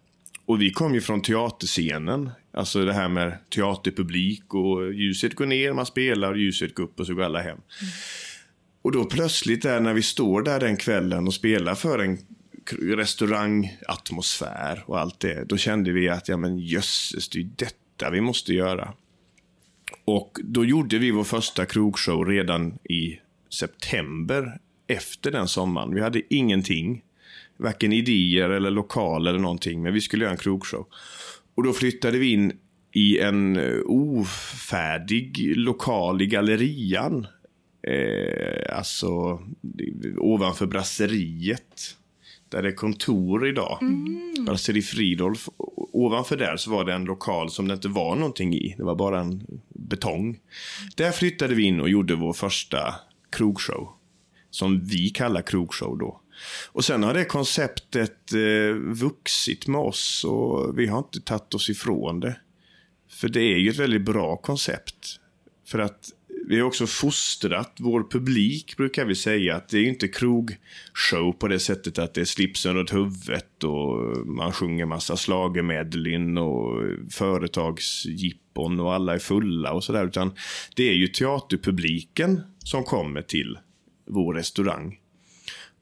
Och 0.46 0.62
vi 0.62 0.72
kom 0.72 0.94
ju 0.94 1.02
från 1.02 1.22
teaterscenen. 1.22 2.30
Alltså 2.54 2.86
det 2.86 2.94
här 2.94 3.10
med 3.10 3.38
teaterpublik 3.56 4.54
och 4.54 4.94
ljuset 4.94 5.36
går 5.36 5.46
ner, 5.46 5.74
man 5.74 5.86
spelar, 5.86 6.36
ljuset 6.36 6.76
går 6.76 6.84
upp 6.84 7.00
och 7.00 7.08
så 7.08 7.14
går 7.14 7.24
alla 7.24 7.42
hem. 7.42 7.58
Och 8.82 8.92
då 8.92 9.06
plötsligt 9.06 9.62
där 9.62 9.80
när 9.80 9.94
vi 9.94 10.02
står 10.02 10.42
där 10.42 10.60
den 10.60 10.78
kvällen 10.78 11.28
och 11.28 11.34
spelar 11.34 11.76
för 11.76 12.00
en 12.00 12.18
restaurangatmosfär 12.98 14.84
och 14.86 15.00
allt 15.00 15.20
det. 15.20 15.46
Då 15.46 15.58
kände 15.58 15.92
vi 15.92 16.10
att, 16.10 16.28
ja 16.28 16.38
men 16.38 16.60
jösses, 16.60 17.30
det 17.30 17.40
är 17.40 17.44
ju 17.44 17.50
detta 17.56 18.10
vi 18.12 18.22
måste 18.22 18.54
göra. 18.54 18.94
Och 20.06 20.40
då 20.44 20.66
gjorde 20.66 20.98
vi 20.98 21.12
vår 21.12 21.24
första 21.24 21.66
krogshow 21.66 22.26
redan 22.26 22.74
i 22.90 23.20
september 23.50 24.60
efter 24.88 25.32
den 25.32 25.48
sommaren. 25.48 25.94
Vi 25.96 26.02
hade 26.02 26.22
ingenting. 26.34 27.02
Varken 27.58 27.94
idéer 27.94 28.50
eller 28.50 28.72
lokal 28.72 29.28
eller 29.28 29.40
någonting. 29.40 29.82
Men 29.82 29.94
vi 29.94 30.02
skulle 30.02 30.24
göra 30.24 30.32
en 30.34 30.38
krogshow. 30.40 30.86
Och 31.56 31.64
då 31.64 31.74
flyttade 31.74 32.18
vi 32.18 32.32
in 32.32 32.54
i 32.92 33.20
en 33.20 33.58
eh, 33.58 33.80
ofärdig 33.86 35.54
lokal 35.58 36.22
i 36.22 36.26
Gallerian. 36.26 37.28
Eh, 37.88 38.78
alltså 38.78 39.40
ovanför 40.18 40.66
brasseriet. 40.66 41.96
Där 42.50 42.62
det 42.62 42.70
är 42.70 42.76
kontor 42.76 43.48
idag. 43.48 43.80
Brasserie 44.46 44.82
Fridolf. 44.82 45.50
O- 45.58 45.90
Ovanför 45.96 46.38
där 46.38 46.58
så 46.58 46.72
var 46.72 46.86
det 46.86 46.94
en 46.94 47.06
lokal 47.06 47.50
som 47.50 47.68
det 47.68 47.74
inte 47.74 47.88
var 47.88 48.16
någonting 48.16 48.54
i. 48.54 48.76
Det 48.78 48.84
var 48.84 48.96
bara 48.96 49.20
en 49.20 49.48
betong. 49.96 50.40
Där 50.96 51.12
flyttade 51.12 51.56
vi 51.56 51.64
in 51.64 51.80
och 51.80 51.90
gjorde 51.90 52.16
vår 52.16 52.34
första 52.34 52.96
krogshow. 53.32 53.90
Som 54.50 54.86
vi 54.86 55.10
kallar 55.10 55.42
krogshow 55.42 55.98
då. 55.98 56.20
Och 56.72 56.86
sen 56.86 57.04
har 57.04 57.14
det 57.14 57.26
konceptet 57.26 58.34
eh, 58.34 58.76
vuxit 58.76 59.68
med 59.68 59.82
oss 59.82 60.24
och 60.24 60.80
vi 60.80 60.88
har 60.88 60.98
inte 60.98 61.22
tagit 61.22 61.54
oss 61.54 61.70
ifrån 61.70 62.20
det. 62.20 62.36
För 63.10 63.30
det 63.30 63.42
är 63.42 63.58
ju 63.58 63.70
ett 63.70 63.80
väldigt 63.80 64.02
bra 64.02 64.38
koncept. 64.38 65.20
För 65.68 65.80
att 65.80 66.10
vi 66.48 66.60
har 66.60 66.68
också 66.68 66.88
fostrat 66.88 67.74
vår 67.80 68.08
publik, 68.12 68.78
brukar 68.78 69.06
vi 69.06 69.16
säga. 69.16 69.56
Att 69.56 69.70
det 69.70 69.78
är 69.78 69.82
ju 69.82 69.90
inte 69.90 70.08
krogshow 70.08 71.32
på 71.40 71.48
det 71.48 71.60
sättet 71.60 72.00
att 72.00 72.14
det 72.14 72.22
är 72.22 72.26
slipsen 72.26 72.76
runt 72.76 72.94
huvudet 72.94 73.64
och 73.64 74.28
man 74.28 74.52
sjunger 74.52 74.86
massa 74.86 75.18
schlagermedlin 75.18 76.38
och 76.38 76.84
företagsjippon 78.54 78.80
och 78.80 78.94
alla 78.94 79.14
är 79.14 79.20
fulla 79.20 79.74
och 79.74 79.84
sådär. 79.84 80.06
Utan 80.06 80.32
det 80.76 80.90
är 80.90 80.94
ju 80.94 81.08
teaterpubliken 81.08 82.42
som 82.60 82.84
kommer 82.84 83.22
till 83.22 83.58
vår 84.06 84.34
restaurang. 84.34 85.00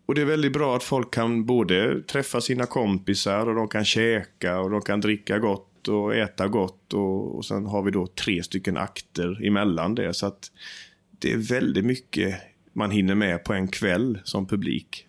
Och 0.08 0.16
det 0.16 0.22
är 0.22 0.26
väldigt 0.26 0.54
bra 0.54 0.76
att 0.76 0.84
folk 0.84 1.14
kan 1.14 1.46
både 1.46 2.02
träffa 2.02 2.42
sina 2.42 2.66
kompisar 2.66 3.48
och 3.48 3.56
de 3.56 3.68
kan 3.68 3.86
käka 3.86 4.60
och 4.60 4.70
de 4.70 4.82
kan 4.82 5.02
dricka 5.02 5.40
gott 5.40 5.88
och 5.88 6.16
äta 6.16 6.48
gott. 6.48 6.94
Och, 6.94 7.36
och 7.36 7.46
sen 7.46 7.66
har 7.66 7.84
vi 7.84 7.92
då 7.92 8.08
tre 8.08 8.44
stycken 8.44 8.78
akter 8.78 9.46
emellan 9.46 9.96
det. 9.96 10.14
Så 10.14 10.26
att 10.26 10.52
det 11.20 11.34
är 11.34 11.38
väldigt 11.38 11.86
mycket 11.86 12.36
man 12.74 12.92
hinner 12.92 13.16
med 13.16 13.44
på 13.44 13.54
en 13.54 13.68
kväll 13.68 14.20
som 14.24 14.48
publik. 14.48 15.08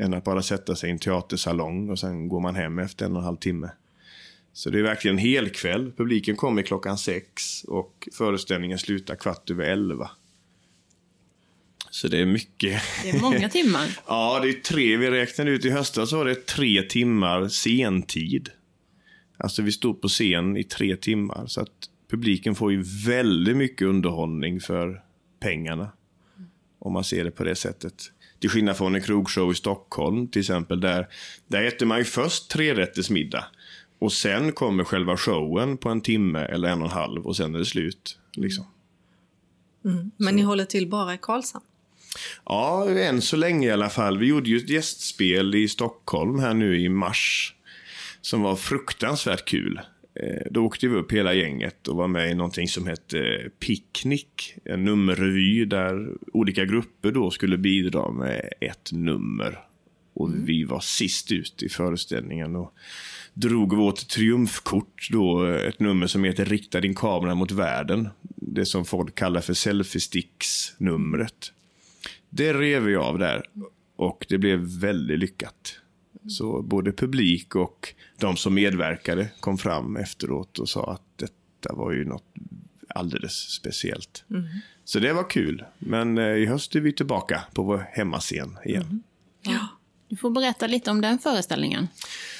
Än 0.00 0.14
att 0.14 0.24
bara 0.24 0.42
sätta 0.42 0.76
sig 0.76 0.88
i 0.88 0.92
en 0.92 0.98
teatersalong 0.98 1.90
och 1.90 1.98
sen 1.98 2.28
går 2.28 2.40
man 2.40 2.54
hem 2.54 2.78
efter 2.78 3.06
en 3.06 3.12
och 3.12 3.18
en 3.18 3.24
halv 3.24 3.36
timme. 3.36 3.70
Så 4.56 4.70
det 4.70 4.78
är 4.78 4.82
verkligen 4.82 5.18
en 5.18 5.24
hel 5.24 5.50
kväll. 5.50 5.92
Publiken 5.92 6.36
kommer 6.36 6.62
klockan 6.62 6.98
sex 6.98 7.64
och 7.64 8.08
föreställningen 8.12 8.78
slutar 8.78 9.16
kvart 9.16 9.50
över 9.50 9.64
elva. 9.64 10.10
Så 11.90 12.08
det 12.08 12.18
är 12.18 12.26
mycket. 12.26 12.82
Det 13.02 13.10
är 13.10 13.20
många 13.20 13.48
timmar. 13.48 13.98
Ja, 14.06 14.40
det 14.42 14.48
är 14.48 14.52
tre. 14.52 14.96
Vi 14.96 15.10
räknade 15.10 15.50
ut 15.50 15.64
i 15.64 15.70
höstas 15.70 16.10
så 16.10 16.16
var 16.16 16.24
det 16.24 16.46
tre 16.46 16.82
timmar 16.82 17.48
sentid. 17.48 18.48
Alltså 19.36 19.62
vi 19.62 19.72
stod 19.72 20.00
på 20.00 20.08
scen 20.08 20.56
i 20.56 20.64
tre 20.64 20.96
timmar. 20.96 21.46
Så 21.46 21.60
att 21.60 21.90
publiken 22.10 22.54
får 22.54 22.72
ju 22.72 22.82
väldigt 23.06 23.56
mycket 23.56 23.88
underhållning 23.88 24.60
för 24.60 25.02
pengarna. 25.40 25.88
Om 26.78 26.92
man 26.92 27.04
ser 27.04 27.24
det 27.24 27.30
på 27.30 27.44
det 27.44 27.54
sättet. 27.54 28.12
Till 28.40 28.50
skillnad 28.50 28.76
från 28.76 28.94
en 28.94 29.02
krogshow 29.02 29.52
i 29.52 29.54
Stockholm 29.54 30.28
till 30.28 30.40
exempel. 30.40 30.80
Där, 30.80 31.08
där 31.46 31.62
äter 31.62 31.86
man 31.86 31.98
ju 31.98 32.04
först 32.04 32.50
trerättersmiddag. 32.50 33.44
Och 33.98 34.12
sen 34.12 34.52
kommer 34.52 34.84
själva 34.84 35.16
showen 35.16 35.76
på 35.76 35.88
en 35.88 36.00
timme 36.00 36.38
eller 36.38 36.68
en 36.68 36.78
och 36.82 36.88
en 36.88 36.92
halv 36.92 37.26
och 37.26 37.36
sen 37.36 37.54
är 37.54 37.58
det 37.58 37.64
slut. 37.64 38.18
Liksom. 38.32 38.64
Men 40.16 40.36
ni 40.36 40.42
håller 40.42 40.64
till 40.64 40.88
bara 40.88 41.14
i 41.14 41.18
Karlshamn? 41.22 41.64
Ja, 42.44 42.90
än 42.90 43.22
så 43.22 43.36
länge 43.36 43.68
i 43.68 43.70
alla 43.70 43.88
fall. 43.90 44.18
Vi 44.18 44.26
gjorde 44.26 44.50
ju 44.50 44.56
ett 44.56 44.68
gästspel 44.70 45.54
i 45.54 45.68
Stockholm 45.68 46.38
här 46.38 46.54
nu 46.54 46.80
i 46.80 46.88
mars. 46.88 47.54
Som 48.20 48.42
var 48.42 48.56
fruktansvärt 48.56 49.44
kul. 49.44 49.80
Eh, 50.20 50.42
Då 50.50 50.64
åkte 50.64 50.88
vi 50.88 50.96
upp 50.96 51.12
hela 51.12 51.34
gänget 51.34 51.88
och 51.88 51.96
var 51.96 52.08
med 52.08 52.30
i 52.30 52.34
någonting 52.34 52.68
som 52.68 52.86
hette 52.86 53.50
Picknick. 53.58 54.54
En 54.64 54.84
nummerrevy 54.84 55.64
där 55.64 56.08
olika 56.32 56.64
grupper 56.64 57.12
då 57.12 57.30
skulle 57.30 57.58
bidra 57.58 58.10
med 58.10 58.52
ett 58.60 58.92
nummer. 58.92 59.58
Och 60.14 60.30
vi 60.48 60.64
var 60.64 60.80
sist 60.80 61.32
ut 61.32 61.62
i 61.62 61.68
föreställningen 61.68 62.56
och 62.56 62.74
drog 63.36 63.76
vårt 63.76 64.08
triumfkort 64.08 65.08
då, 65.10 65.44
ett 65.46 65.80
nummer 65.80 66.06
som 66.06 66.24
heter 66.24 66.44
Rikta 66.44 66.80
din 66.80 66.94
kamera 66.94 67.34
mot 67.34 67.52
världen. 67.52 68.08
Det 68.36 68.66
som 68.66 68.84
folk 68.84 69.14
kallar 69.14 69.40
för 69.40 69.54
selfie-sticks-numret. 69.54 71.52
Det 72.28 72.52
rev 72.52 72.82
vi 72.82 72.96
av 72.96 73.18
där 73.18 73.42
och 73.96 74.26
det 74.28 74.38
blev 74.38 74.58
väldigt 74.60 75.18
lyckat. 75.18 75.80
Så 76.28 76.62
både 76.62 76.92
publik 76.92 77.54
och 77.54 77.94
de 78.20 78.36
som 78.36 78.54
medverkade 78.54 79.28
kom 79.40 79.58
fram 79.58 79.96
efteråt 79.96 80.58
och 80.58 80.68
sa 80.68 80.92
att 80.92 81.18
detta 81.18 81.74
var 81.74 81.92
ju 81.92 82.04
något 82.04 82.34
alldeles 82.88 83.32
speciellt. 83.32 84.24
Så 84.84 84.98
det 84.98 85.12
var 85.12 85.30
kul. 85.30 85.64
Men 85.78 86.18
eh, 86.18 86.24
i 86.24 86.46
höst 86.46 86.76
är 86.76 86.80
vi 86.80 86.92
tillbaka 86.92 87.44
på 87.54 87.62
vår 87.62 87.86
hemmascen 87.92 88.58
igen. 88.64 89.02
Du 90.08 90.16
får 90.16 90.30
berätta 90.30 90.66
lite 90.66 90.90
om 90.90 91.00
den 91.00 91.18
föreställningen. 91.18 91.88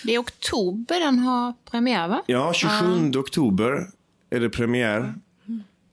Det 0.05 0.15
är 0.15 0.19
oktober 0.19 1.01
den 1.01 1.19
har 1.19 1.55
premiär, 1.71 2.09
va? 2.09 2.23
Ja, 2.27 2.53
27 2.53 3.13
oktober 3.19 3.87
är 4.31 4.41
det 4.41 4.51
premiär. 4.51 5.15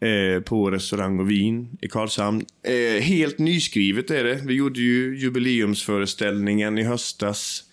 Eh, 0.04 0.42
på 0.42 0.72
Restaurang 0.72 1.20
och 1.20 1.32
Vin 1.32 1.78
i 1.82 1.88
Karlshamn. 1.88 2.46
Eh, 2.64 3.02
helt 3.02 3.38
nyskrivet 3.38 4.12
är 4.12 4.24
det. 4.24 4.36
Vi 4.36 4.54
gjorde 4.54 4.80
ju 4.80 5.18
jubileumsföreställningen 5.20 6.78
i 6.78 6.84
höstas. 6.84 7.64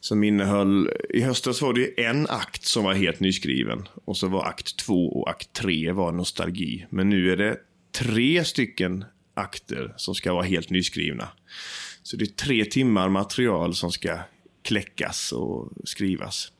Som 0.00 0.24
innehöll, 0.24 0.90
i 1.10 1.20
höstas 1.20 1.62
var 1.62 1.72
det 1.72 2.04
en 2.04 2.26
akt 2.26 2.64
som 2.64 2.84
var 2.84 2.94
helt 2.94 3.20
nyskriven. 3.20 3.88
Och 4.04 4.16
så 4.16 4.28
var 4.28 4.44
akt 4.44 4.76
två 4.76 5.20
och 5.20 5.30
akt 5.30 5.52
tre 5.52 5.92
var 5.92 6.12
nostalgi. 6.12 6.86
Men 6.90 7.08
nu 7.08 7.32
är 7.32 7.36
det 7.36 7.56
tre 7.98 8.44
stycken 8.44 9.04
akter 9.34 9.94
som 9.96 10.14
ska 10.14 10.32
vara 10.32 10.44
helt 10.44 10.70
nyskrivna. 10.70 11.28
Så 12.08 12.16
det 12.16 12.24
är 12.24 12.26
tre 12.26 12.64
timmar 12.64 13.08
material 13.08 13.74
som 13.74 13.92
ska 13.92 14.18
kläckas 14.62 15.32
och 15.32 15.68
skrivas. 15.84 16.52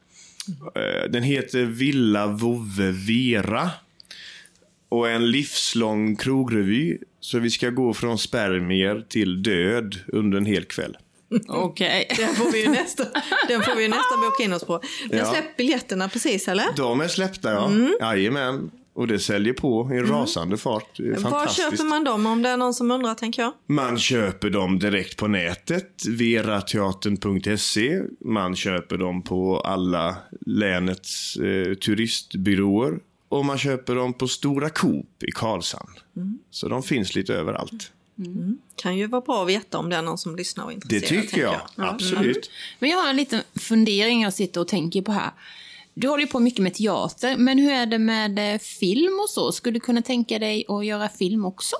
Eh, 0.76 1.10
Den 1.10 1.22
heter 1.22 1.64
Villa 1.64 2.26
Vove 2.26 2.90
Vera 2.90 3.70
och 4.88 5.08
är 5.08 5.12
en 5.12 5.30
livslång 5.30 6.16
krogrevy. 6.16 6.98
Så 7.20 7.38
vi 7.38 7.50
ska 7.50 7.70
gå 7.70 7.94
från 7.94 8.18
spermier 8.18 9.06
till 9.08 9.42
död 9.42 9.96
under 10.06 10.38
en 10.38 10.46
hel 10.46 10.64
kväll. 10.64 10.96
Okej. 11.48 12.06
Den 12.18 12.34
får 12.34 12.52
vi 12.52 12.62
ju 12.64 12.68
nästan, 12.70 13.06
den 13.48 13.62
får 13.62 13.76
vi 13.76 13.82
ju 13.82 13.88
nästan 13.88 14.20
boka 14.20 14.42
in 14.44 14.52
oss 14.52 14.64
på. 14.64 14.80
Den 15.10 15.18
Ja. 15.18 15.32
släppt 15.32 15.56
biljetterna 15.56 16.08
precis, 16.08 16.48
eller? 16.48 16.64
De 16.76 17.00
är 17.00 17.08
släppta, 17.08 17.52
ja. 17.52 17.70
Jajamän. 18.00 18.70
Och 18.98 19.06
det 19.06 19.18
säljer 19.18 19.52
på 19.52 19.90
i 19.92 19.96
en 19.96 20.06
rasande 20.06 20.56
fart. 20.56 20.96
Det 20.96 21.02
är 21.08 21.18
Var 21.18 21.48
köper 21.48 21.84
man 21.84 22.04
dem 22.04 22.26
om 22.26 22.42
det 22.42 22.48
är 22.48 22.56
någon 22.56 22.74
som 22.74 22.90
undrar, 22.90 23.14
tänker 23.14 23.42
jag? 23.42 23.52
Man 23.66 23.98
köper 23.98 24.50
dem 24.50 24.78
direkt 24.78 25.16
på 25.16 25.26
nätet, 25.28 26.06
verateatern.se. 26.08 28.00
Man 28.24 28.56
köper 28.56 28.96
dem 28.96 29.22
på 29.22 29.60
alla 29.60 30.16
länets 30.46 31.36
eh, 31.36 31.74
turistbyråer. 31.74 32.98
Och 33.28 33.44
man 33.44 33.58
köper 33.58 33.94
dem 33.94 34.12
på 34.12 34.28
Stora 34.28 34.70
Coop 34.70 35.22
i 35.22 35.30
Karlshamn. 35.32 35.92
Så 36.50 36.68
de 36.68 36.82
finns 36.82 37.14
lite 37.14 37.34
överallt. 37.34 37.92
Kan 38.76 38.96
ju 38.96 39.06
vara 39.06 39.20
bra 39.20 39.42
att 39.42 39.48
veta 39.48 39.78
om 39.78 39.88
det 39.90 39.96
är 39.96 40.02
någon 40.02 40.18
som 40.18 40.36
lyssnar 40.36 40.64
och 40.64 40.72
är 40.72 40.76
Det 40.84 40.96
intresserad. 40.96 41.22
tycker 41.22 41.42
jag. 41.42 41.60
tänker 41.76 41.92
Absolut. 41.92 42.50
Men 42.78 42.90
jag 42.90 42.98
har 42.98 43.10
en 43.10 43.16
liten 43.16 43.40
fundering 43.54 44.22
jag 44.22 44.32
sitter 44.34 44.60
och 44.60 44.68
tänker 44.68 45.02
på 45.02 45.12
här. 45.12 45.30
Du 46.00 46.08
håller 46.08 46.24
ju 46.24 46.26
på 46.26 46.40
mycket 46.40 46.62
med 46.62 46.74
teater, 46.74 47.36
men 47.36 47.58
hur 47.58 47.70
är 47.70 47.86
det 47.86 47.98
med 47.98 48.54
eh, 48.54 48.58
film 48.58 49.20
och 49.22 49.30
så? 49.30 49.52
Skulle 49.52 49.76
du 49.76 49.80
kunna 49.80 50.02
tänka 50.02 50.38
dig 50.38 50.64
att 50.68 50.86
göra 50.86 51.08
film 51.08 51.44
också? 51.44 51.76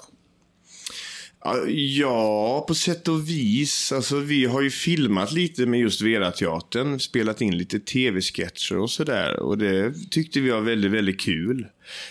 Ja, 1.68 2.64
på 2.68 2.74
sätt 2.74 3.08
och 3.08 3.28
vis. 3.28 3.92
Alltså, 3.92 4.16
vi 4.16 4.44
har 4.44 4.62
ju 4.62 4.70
filmat 4.70 5.32
lite 5.32 5.66
med 5.66 5.80
just 5.80 6.02
Vera-teatern. 6.02 6.98
Spelat 6.98 7.40
in 7.40 7.58
lite 7.58 7.80
tv-sketcher 7.80 8.78
och 8.78 8.90
sådär. 8.90 9.40
Och 9.40 9.58
det 9.58 9.94
tyckte 10.10 10.40
vi 10.40 10.50
var 10.50 10.60
väldigt, 10.60 10.92
väldigt 10.92 11.20
kul. 11.20 11.66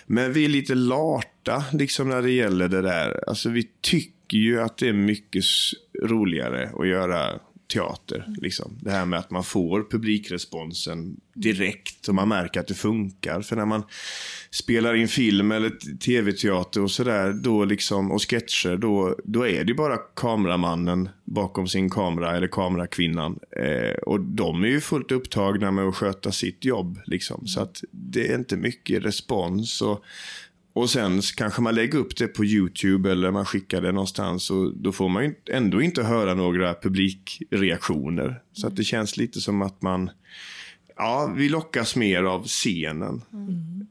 Men 0.06 0.34
vi 0.34 0.46
är 0.46 0.50
lite 0.50 0.76
larta 0.76 1.64
liksom 1.74 2.10
när 2.10 2.22
det 2.22 2.32
gäller 2.32 2.68
det 2.68 2.82
där. 2.82 3.30
Alltså 3.30 3.50
vi 3.50 3.70
tycker 3.82 4.38
ju 4.38 4.62
att 4.62 4.78
det 4.78 4.88
är 4.88 4.94
mycket 4.94 5.44
roligare 6.04 6.72
att 6.80 6.88
göra 6.88 7.40
teater. 7.67 8.33
Liksom. 8.38 8.77
Det 8.81 8.91
här 8.91 9.05
med 9.05 9.19
att 9.19 9.31
man 9.31 9.43
får 9.43 9.88
publikresponsen 9.91 11.17
direkt 11.33 12.07
och 12.07 12.15
man 12.15 12.29
märker 12.29 12.59
att 12.59 12.67
det 12.67 12.74
funkar. 12.74 13.41
För 13.41 13.55
när 13.55 13.65
man 13.65 13.83
spelar 14.51 14.93
in 14.93 15.07
film 15.07 15.51
eller 15.51 15.97
tv-teater 15.97 16.81
och 16.81 16.91
sådär 16.91 17.33
då 17.33 17.65
liksom, 17.65 18.12
och 18.12 18.29
sketcher, 18.29 18.77
då, 18.77 19.15
då 19.24 19.47
är 19.47 19.63
det 19.63 19.74
bara 19.74 19.97
kameramannen 19.97 21.09
bakom 21.25 21.67
sin 21.67 21.89
kamera 21.89 22.38
eller 22.38 22.47
kamerakvinnan. 22.47 23.39
Eh, 23.51 23.97
och 23.97 24.19
de 24.19 24.63
är 24.63 24.67
ju 24.67 24.81
fullt 24.81 25.12
upptagna 25.12 25.71
med 25.71 25.86
att 25.86 25.95
sköta 25.95 26.31
sitt 26.31 26.65
jobb. 26.65 27.00
Liksom. 27.05 27.47
Så 27.47 27.62
att 27.62 27.83
det 27.91 28.27
är 28.27 28.36
inte 28.36 28.57
mycket 28.57 29.05
respons. 29.05 29.81
Och, 29.81 30.03
och 30.77 30.89
sen 30.89 31.22
så 31.22 31.36
kanske 31.36 31.62
man 31.62 31.75
lägger 31.75 31.98
upp 32.00 32.17
det 32.17 32.27
på 32.27 32.46
YouTube 32.46 33.12
eller 33.12 33.31
man 33.31 33.46
skickar 33.46 33.81
det 33.81 33.91
någonstans 33.91 34.50
och 34.51 34.77
då 34.77 34.91
får 34.91 35.10
man 35.10 35.24
ju 35.24 35.34
ändå 35.51 35.81
inte 35.81 36.03
höra 36.03 36.34
några 36.34 36.74
publikreaktioner. 36.74 38.41
Så 38.53 38.67
att 38.67 38.75
det 38.75 38.84
känns 38.84 39.17
lite 39.17 39.41
som 39.41 39.62
att 39.62 39.81
man, 39.81 40.10
ja, 40.96 41.34
vi 41.38 41.50
lockas 41.50 41.96
mer 41.96 42.24
av 42.24 42.43
scenen. 42.48 43.22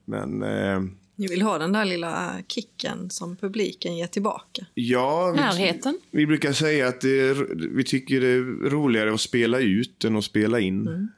Men 0.05 0.43
eh, 0.43 0.81
Ni 1.17 1.27
vill 1.27 1.43
ha 1.43 1.59
den 1.59 1.73
där 1.73 1.85
lilla 1.85 2.33
kicken 2.49 3.11
som 3.11 3.37
publiken 3.37 3.97
ger 3.97 4.07
tillbaka. 4.07 4.67
ja, 4.75 5.31
vi, 5.37 5.41
Närheten? 5.41 5.99
vi 6.11 6.27
brukar 6.27 6.53
säga 6.53 6.89
att 6.89 7.01
det 7.01 7.21
är, 7.21 7.35
vi 7.75 7.85
tycker 7.85 8.21
det 8.21 8.29
är 8.29 8.71
roligare 8.71 9.15
att 9.15 9.21
spela 9.21 9.59
ut 9.59 10.05
än 10.05 10.17
att 10.17 10.25
spela 10.25 10.61
in. 10.61 11.09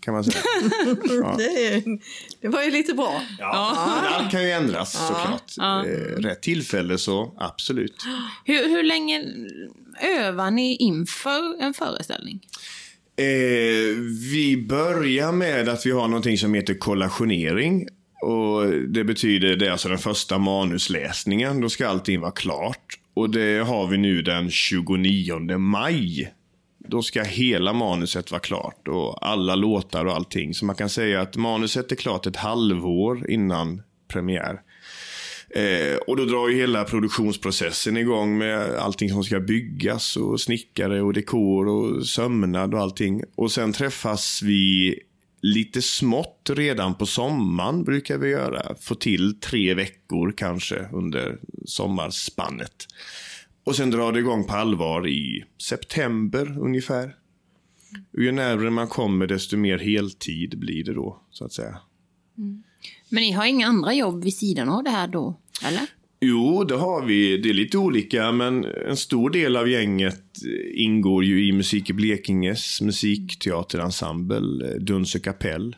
Kan 0.00 0.14
man 0.14 0.24
säga. 0.24 0.42
Ja. 1.22 1.34
Det, 1.38 1.82
det 2.40 2.48
var 2.48 2.62
ju 2.62 2.70
lite 2.70 2.94
bra. 2.94 3.22
Ja, 3.38 4.00
men 4.02 4.12
allt 4.12 4.30
kan 4.30 4.42
ju 4.42 4.50
ändras 4.50 4.92
såklart. 5.08 5.86
Eh, 5.86 6.22
rätt 6.22 6.42
tillfälle 6.42 6.98
så 6.98 7.34
absolut. 7.38 7.96
Hur, 8.44 8.68
hur 8.68 8.82
länge 8.82 9.24
övar 10.18 10.50
ni 10.50 10.76
inför 10.76 11.62
en 11.62 11.74
föreställning? 11.74 12.40
Eh, 13.16 13.96
vi 14.32 14.66
börjar 14.68 15.32
med 15.32 15.68
att 15.68 15.86
vi 15.86 15.90
har 15.90 16.08
någonting 16.08 16.38
som 16.38 16.54
heter 16.54 16.74
kollationering. 16.74 17.86
Och 18.22 18.66
det 18.88 19.04
betyder, 19.04 19.56
det 19.56 19.66
är 19.66 19.70
alltså 19.70 19.88
den 19.88 19.98
första 19.98 20.38
manusläsningen. 20.38 21.60
Då 21.60 21.68
ska 21.68 21.88
allting 21.88 22.20
vara 22.20 22.30
klart. 22.30 22.98
Och 23.14 23.30
det 23.30 23.66
har 23.66 23.86
vi 23.86 23.98
nu 23.98 24.22
den 24.22 24.50
29 24.50 25.58
maj. 25.58 26.32
Då 26.90 27.02
ska 27.02 27.22
hela 27.22 27.72
manuset 27.72 28.30
vara 28.30 28.40
klart 28.40 28.88
och 28.88 29.26
alla 29.26 29.54
låtar 29.54 30.04
och 30.04 30.14
allting. 30.14 30.54
Så 30.54 30.64
man 30.64 30.76
kan 30.76 30.88
säga 30.88 31.20
att 31.20 31.36
manuset 31.36 31.92
är 31.92 31.96
klart 31.96 32.26
ett 32.26 32.36
halvår 32.36 33.30
innan 33.30 33.82
premiär. 34.08 34.60
Eh, 35.54 35.96
och 36.06 36.16
då 36.16 36.24
drar 36.24 36.48
ju 36.48 36.56
hela 36.56 36.84
produktionsprocessen 36.84 37.96
igång 37.96 38.38
med 38.38 38.74
allting 38.74 39.10
som 39.10 39.24
ska 39.24 39.40
byggas 39.40 40.16
och 40.16 40.40
snickare 40.40 41.02
och 41.02 41.12
dekor 41.12 41.68
och 41.68 42.06
sömnad 42.06 42.74
och 42.74 42.80
allting. 42.80 43.22
Och 43.36 43.52
sen 43.52 43.72
träffas 43.72 44.42
vi 44.42 44.98
lite 45.42 45.82
smått 45.82 46.50
redan 46.52 46.94
på 46.94 47.06
sommaren 47.06 47.84
brukar 47.84 48.18
vi 48.18 48.28
göra. 48.28 48.74
Få 48.80 48.94
till 48.94 49.40
tre 49.40 49.74
veckor 49.74 50.32
kanske 50.36 50.88
under 50.92 51.38
sommarspannet. 51.64 52.86
Och 53.70 53.76
sen 53.76 53.90
drar 53.90 54.12
det 54.12 54.18
igång 54.18 54.44
på 54.44 54.52
allvar 54.52 55.08
i 55.08 55.44
september 55.62 56.58
ungefär. 56.58 57.14
Och 58.12 58.22
ju 58.22 58.32
närmare 58.32 58.70
man 58.70 58.88
kommer 58.88 59.26
desto 59.26 59.56
mer 59.56 59.78
heltid 59.78 60.58
blir 60.58 60.84
det 60.84 60.94
då, 60.94 61.22
så 61.30 61.44
att 61.44 61.52
säga. 61.52 61.78
Men 63.08 63.22
ni 63.22 63.32
har 63.32 63.46
inga 63.46 63.66
andra 63.66 63.94
jobb 63.94 64.24
vid 64.24 64.34
sidan 64.34 64.68
av 64.68 64.84
det 64.84 64.90
här 64.90 65.08
då, 65.08 65.40
eller? 65.66 65.82
Jo, 66.20 66.64
det 66.64 66.74
har 66.74 67.06
vi. 67.06 67.38
Det 67.38 67.48
är 67.50 67.54
lite 67.54 67.78
olika, 67.78 68.32
men 68.32 68.64
en 68.64 68.96
stor 68.96 69.30
del 69.30 69.56
av 69.56 69.68
gänget 69.68 70.24
ingår 70.74 71.24
ju 71.24 71.48
i 71.48 71.52
Musik 71.52 71.90
i 71.90 71.92
Blekinges 71.92 72.80
musikteaterensemble 72.80 74.78
Dunse 74.78 75.18
kapell. 75.18 75.76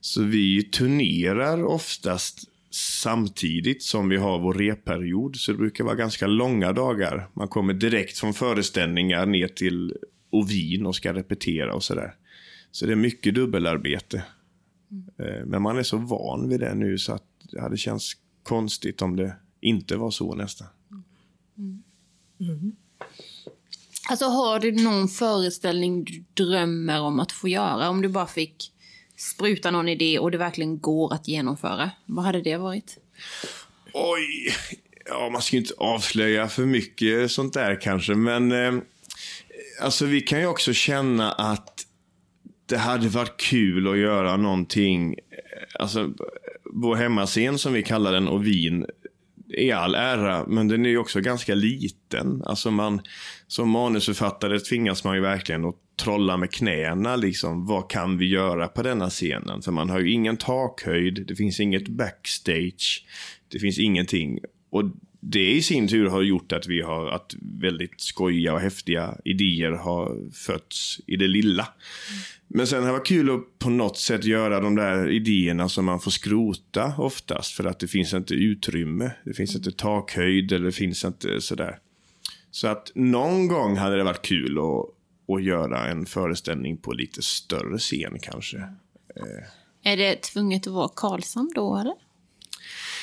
Så 0.00 0.22
vi 0.22 0.62
turnerar 0.62 1.64
oftast 1.64 2.49
samtidigt 2.70 3.82
som 3.82 4.08
vi 4.08 4.16
har 4.16 4.38
vår 4.38 4.54
repperiod. 4.54 5.36
Så 5.36 5.52
det 5.52 5.58
brukar 5.58 5.84
vara 5.84 5.94
ganska 5.94 6.26
långa 6.26 6.72
dagar. 6.72 7.28
Man 7.34 7.48
kommer 7.48 7.74
direkt 7.74 8.18
från 8.18 8.34
föreställningar 8.34 9.26
ner 9.26 9.48
till 9.48 9.96
Ovin 10.30 10.86
och 10.86 10.96
ska 10.96 11.14
repetera 11.14 11.74
och 11.74 11.84
sådär. 11.84 12.14
Så 12.70 12.86
det 12.86 12.92
är 12.92 12.96
mycket 12.96 13.34
dubbelarbete. 13.34 14.24
Mm. 14.90 15.48
Men 15.48 15.62
man 15.62 15.78
är 15.78 15.82
så 15.82 15.96
van 15.96 16.48
vid 16.48 16.60
det 16.60 16.74
nu 16.74 16.98
så 16.98 17.12
att 17.12 17.24
det 17.52 17.60
hade 17.60 17.76
känts 17.76 18.12
konstigt 18.42 19.02
om 19.02 19.16
det 19.16 19.36
inte 19.60 19.96
var 19.96 20.10
så 20.10 20.34
nästan. 20.34 20.68
Mm. 21.58 21.82
Mm. 22.40 22.72
Alltså 24.10 24.24
har 24.24 24.60
du 24.60 24.72
någon 24.72 25.08
föreställning 25.08 26.04
du 26.04 26.24
drömmer 26.34 27.00
om 27.00 27.20
att 27.20 27.32
få 27.32 27.48
göra? 27.48 27.88
Om 27.88 28.02
du 28.02 28.08
bara 28.08 28.26
fick 28.26 28.72
spruta 29.20 29.70
någon 29.70 29.88
idé 29.88 30.18
och 30.18 30.30
det 30.30 30.38
verkligen 30.38 30.80
går 30.80 31.14
att 31.14 31.28
genomföra. 31.28 31.90
Vad 32.06 32.24
hade 32.24 32.40
det 32.40 32.56
varit? 32.56 32.98
Oj, 33.92 34.54
ja 35.06 35.30
man 35.32 35.42
ska 35.42 35.56
ju 35.56 35.62
inte 35.62 35.74
avslöja 35.78 36.48
för 36.48 36.66
mycket 36.66 37.30
sånt 37.30 37.52
där 37.52 37.80
kanske, 37.80 38.14
men 38.14 38.52
eh, 38.52 38.82
alltså 39.82 40.06
vi 40.06 40.20
kan 40.20 40.40
ju 40.40 40.46
också 40.46 40.72
känna 40.72 41.32
att 41.32 41.86
det 42.66 42.78
hade 42.78 43.08
varit 43.08 43.40
kul 43.40 43.88
att 43.88 43.98
göra 43.98 44.36
någonting, 44.36 45.12
eh, 45.12 45.80
alltså 45.80 46.12
vår 46.72 46.96
hemmascen 46.96 47.58
som 47.58 47.72
vi 47.72 47.82
kallar 47.82 48.12
den, 48.12 48.28
och 48.28 48.46
vin, 48.46 48.86
i 49.48 49.72
all 49.72 49.94
ära, 49.94 50.46
men 50.46 50.68
den 50.68 50.86
är 50.86 50.90
ju 50.90 50.98
också 50.98 51.20
ganska 51.20 51.54
liten. 51.54 52.42
Alltså 52.44 52.70
man, 52.70 53.00
som 53.46 53.70
manusförfattare 53.70 54.60
tvingas 54.60 55.04
man 55.04 55.14
ju 55.14 55.20
verkligen 55.20 55.64
att 55.64 55.76
trolla 56.00 56.36
med 56.36 56.50
knäna. 56.50 57.16
Liksom, 57.16 57.66
vad 57.66 57.90
kan 57.90 58.18
vi 58.18 58.28
göra 58.28 58.68
på 58.68 58.82
denna 58.82 59.10
scenen? 59.10 59.62
För 59.62 59.72
man 59.72 59.90
har 59.90 60.00
ju 60.00 60.10
ingen 60.10 60.36
takhöjd, 60.36 61.24
det 61.26 61.36
finns 61.36 61.60
inget 61.60 61.88
backstage, 61.88 63.04
det 63.48 63.58
finns 63.58 63.78
ingenting. 63.78 64.38
Och 64.70 64.84
det 65.20 65.50
i 65.50 65.62
sin 65.62 65.88
tur 65.88 66.06
har 66.06 66.22
gjort 66.22 66.52
att 66.52 66.66
vi 66.66 66.80
har, 66.80 67.08
att 67.08 67.34
väldigt 67.40 68.00
skojiga 68.00 68.54
och 68.54 68.60
häftiga 68.60 69.14
idéer 69.24 69.72
har 69.72 70.30
fötts 70.32 71.00
i 71.06 71.16
det 71.16 71.28
lilla. 71.28 71.68
Men 72.48 72.66
sen 72.66 72.78
har 72.78 72.86
det 72.86 72.92
varit 72.92 73.06
kul 73.06 73.30
att 73.30 73.58
på 73.58 73.70
något 73.70 73.98
sätt 73.98 74.24
göra 74.24 74.60
de 74.60 74.74
där 74.74 75.10
idéerna 75.10 75.68
som 75.68 75.84
man 75.84 76.00
får 76.00 76.10
skrota 76.10 76.94
oftast. 76.98 77.54
För 77.54 77.64
att 77.64 77.78
det 77.78 77.88
finns 77.88 78.14
inte 78.14 78.34
utrymme. 78.34 79.10
Det 79.24 79.34
finns 79.34 79.56
inte 79.56 79.72
takhöjd 79.72 80.52
eller 80.52 80.66
det 80.66 80.72
finns 80.72 81.04
inte 81.04 81.40
sådär. 81.40 81.78
Så 82.50 82.68
att 82.68 82.92
någon 82.94 83.48
gång 83.48 83.76
hade 83.76 83.96
det 83.96 84.04
varit 84.04 84.22
kul 84.22 84.58
att, 84.58 84.86
att 85.34 85.44
göra 85.44 85.88
en 85.88 86.06
föreställning 86.06 86.76
på 86.76 86.92
lite 86.92 87.22
större 87.22 87.78
scen 87.78 88.18
kanske. 88.22 88.64
Är 89.82 89.96
det 89.96 90.22
tvunget 90.22 90.66
att 90.66 90.72
vara 90.72 90.90
Karlshamn 90.96 91.52
då 91.54 91.76
eller? 91.76 91.94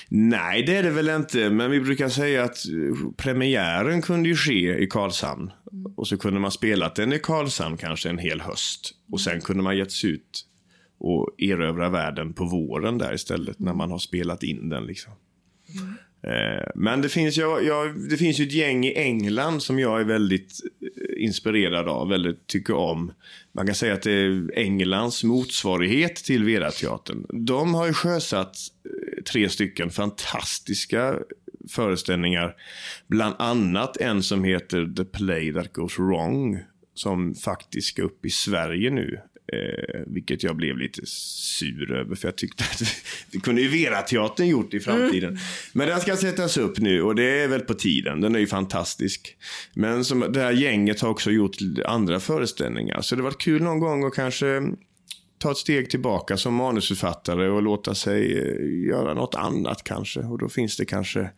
Nej, 0.09 0.63
det 0.63 0.75
är 0.75 0.83
det 0.83 0.89
väl 0.89 1.09
inte. 1.09 1.49
Men 1.49 1.71
vi 1.71 1.79
brukar 1.79 2.09
säga 2.09 2.43
att 2.43 2.57
premiären 3.17 4.01
kunde 4.01 4.29
ju 4.29 4.35
ske 4.35 4.77
i 4.77 4.87
Karlshamn. 4.87 5.51
Mm. 5.71 5.93
Och 5.95 6.07
så 6.07 6.17
kunde 6.17 6.39
man 6.39 6.51
spelat 6.51 6.95
den 6.95 7.13
i 7.13 7.19
Karlshamn 7.19 7.77
kanske 7.77 8.09
en 8.09 8.17
hel 8.17 8.41
höst. 8.41 8.93
Och 9.11 9.21
sen 9.21 9.41
kunde 9.41 9.63
man 9.63 9.77
gett 9.77 9.91
sig 9.91 10.09
ut 10.09 10.45
och 10.99 11.29
erövra 11.37 11.89
världen 11.89 12.33
på 12.33 12.45
våren 12.45 12.97
där 12.97 13.13
istället. 13.13 13.59
När 13.59 13.73
man 13.73 13.91
har 13.91 13.99
spelat 13.99 14.43
in 14.43 14.69
den 14.69 14.85
liksom. 14.85 15.13
Mm. 15.79 15.93
Men 16.75 17.01
det 17.01 17.09
finns, 17.09 17.37
jag, 17.37 17.63
jag, 17.63 18.09
det 18.09 18.17
finns 18.17 18.39
ju 18.39 18.43
ett 18.43 18.53
gäng 18.53 18.85
i 18.85 18.93
England 18.93 19.63
som 19.63 19.79
jag 19.79 20.01
är 20.01 20.05
väldigt 20.05 20.51
eh, 20.81 21.06
inspirerad 21.17 21.87
av, 21.87 22.09
väldigt 22.09 22.47
tycker 22.47 22.73
om. 22.75 23.13
Man 23.51 23.65
kan 23.65 23.75
säga 23.75 23.93
att 23.93 24.01
det 24.01 24.11
är 24.11 24.51
Englands 24.55 25.23
motsvarighet 25.23 26.15
till 26.15 26.43
Vera-teatern. 26.43 27.25
De 27.45 27.73
har 27.73 27.87
ju 27.87 27.93
sjösatt 27.93 28.57
eh, 28.85 29.23
tre 29.23 29.49
stycken 29.49 29.89
fantastiska 29.89 31.19
föreställningar. 31.69 32.55
Bland 33.07 33.35
annat 33.39 33.97
en 33.97 34.23
som 34.23 34.43
heter 34.43 34.93
The 34.97 35.05
Play 35.05 35.53
That 35.53 35.73
Goes 35.73 35.99
Wrong. 35.99 36.59
Som 36.93 37.35
faktiskt 37.35 37.87
ska 37.87 38.01
upp 38.01 38.25
i 38.25 38.29
Sverige 38.29 38.89
nu. 38.89 39.19
Eh, 39.53 40.01
vilket 40.07 40.43
jag 40.43 40.55
blev 40.55 40.77
lite 40.77 41.01
sur 41.05 41.91
över 41.91 42.15
för 42.15 42.27
jag 42.27 42.35
tyckte 42.35 42.63
att 42.63 42.81
det 43.31 43.39
kunde 43.39 43.61
ju 43.61 43.67
Vera-teatern 43.67 44.47
gjort 44.47 44.73
i 44.73 44.79
framtiden. 44.79 45.29
Mm. 45.29 45.41
Men 45.73 45.87
den 45.87 46.01
ska 46.01 46.17
sättas 46.17 46.57
upp 46.57 46.77
nu 46.77 47.01
och 47.01 47.15
det 47.15 47.43
är 47.43 47.47
väl 47.47 47.61
på 47.61 47.73
tiden. 47.73 48.21
Den 48.21 48.35
är 48.35 48.39
ju 48.39 48.47
fantastisk. 48.47 49.37
Men 49.73 50.05
som, 50.05 50.19
det 50.33 50.39
här 50.39 50.51
gänget 50.51 51.01
har 51.01 51.09
också 51.09 51.31
gjort 51.31 51.55
andra 51.85 52.19
föreställningar. 52.19 53.01
Så 53.01 53.15
det 53.15 53.21
var 53.21 53.31
kul 53.31 53.61
någon 53.61 53.79
gång 53.79 54.05
att 54.05 54.15
kanske 54.15 54.61
ta 55.37 55.51
ett 55.51 55.57
steg 55.57 55.89
tillbaka 55.89 56.37
som 56.37 56.53
manusförfattare 56.53 57.49
och 57.49 57.63
låta 57.63 57.95
sig 57.95 58.37
eh, 58.37 58.87
göra 58.87 59.13
något 59.13 59.35
annat 59.35 59.83
kanske. 59.83 60.19
Och 60.19 60.37
då 60.37 60.49
finns 60.49 60.77
det 60.77 60.85
kanske 60.85 61.29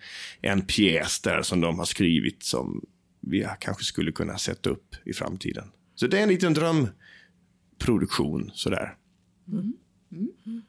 en 0.41 0.61
pjäs 0.61 1.19
där 1.19 1.41
som 1.41 1.61
de 1.61 1.79
har 1.79 1.85
skrivit 1.85 2.43
som 2.43 2.85
vi 3.21 3.47
kanske 3.59 3.83
skulle 3.83 4.11
kunna 4.11 4.37
sätta 4.37 4.69
upp 4.69 4.95
i 5.05 5.13
framtiden. 5.13 5.65
Så 5.95 6.07
det 6.07 6.19
är 6.19 6.23
en 6.23 6.29
liten 6.29 6.53
drömproduktion 7.79 8.51
sådär. 8.53 8.95
Mm. 9.51 9.73
Mm. 10.11 10.61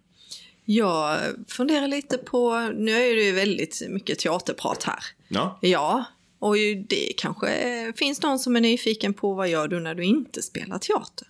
Jag 0.64 1.18
funderar 1.48 1.88
lite 1.88 2.18
på, 2.18 2.72
nu 2.76 2.92
är 2.92 3.16
det 3.16 3.22
ju 3.22 3.32
väldigt 3.32 3.82
mycket 3.88 4.18
teaterprat 4.18 4.82
här. 4.82 5.04
Ja. 5.28 5.58
Ja, 5.62 6.04
och 6.38 6.54
det 6.88 7.12
kanske 7.16 7.92
finns 7.96 8.22
någon 8.22 8.38
som 8.38 8.56
är 8.56 8.60
nyfiken 8.60 9.14
på 9.14 9.34
vad 9.34 9.48
gör 9.48 9.68
du 9.68 9.80
när 9.80 9.94
du 9.94 10.04
inte 10.04 10.42
spelar 10.42 10.78
teater? 10.78 11.26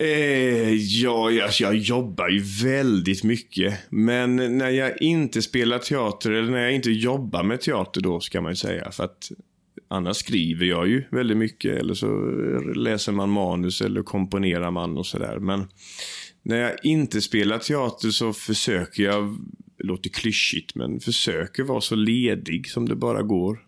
Eh, 0.00 0.74
ja, 0.74 1.44
alltså 1.44 1.62
jag 1.62 1.76
jobbar 1.76 2.28
ju 2.28 2.42
väldigt 2.64 3.24
mycket. 3.24 3.78
Men 3.90 4.58
när 4.58 4.70
jag 4.70 5.02
inte 5.02 5.42
spelar 5.42 5.78
teater, 5.78 6.30
eller 6.30 6.50
när 6.50 6.62
jag 6.62 6.74
inte 6.74 6.90
jobbar 6.90 7.42
med 7.42 7.60
teater 7.60 8.00
då, 8.00 8.20
ska 8.20 8.40
man 8.40 8.52
ju 8.52 8.56
säga. 8.56 8.90
För 8.90 9.04
att 9.04 9.30
annars 9.88 10.16
skriver 10.16 10.66
jag 10.66 10.88
ju 10.88 11.04
väldigt 11.10 11.36
mycket. 11.36 11.76
Eller 11.78 11.94
så 11.94 12.06
läser 12.74 13.12
man 13.12 13.30
manus 13.30 13.80
eller 13.80 14.02
komponerar 14.02 14.70
man 14.70 14.96
och 14.96 15.06
sådär. 15.06 15.38
Men 15.38 15.68
när 16.42 16.56
jag 16.56 16.72
inte 16.82 17.20
spelar 17.20 17.58
teater 17.58 18.08
så 18.08 18.32
försöker 18.32 19.02
jag, 19.02 19.38
det 19.78 19.84
låter 19.84 20.10
klyschigt, 20.10 20.74
men 20.74 21.00
försöker 21.00 21.62
vara 21.62 21.80
så 21.80 21.94
ledig 21.94 22.68
som 22.68 22.88
det 22.88 22.96
bara 22.96 23.22
går 23.22 23.58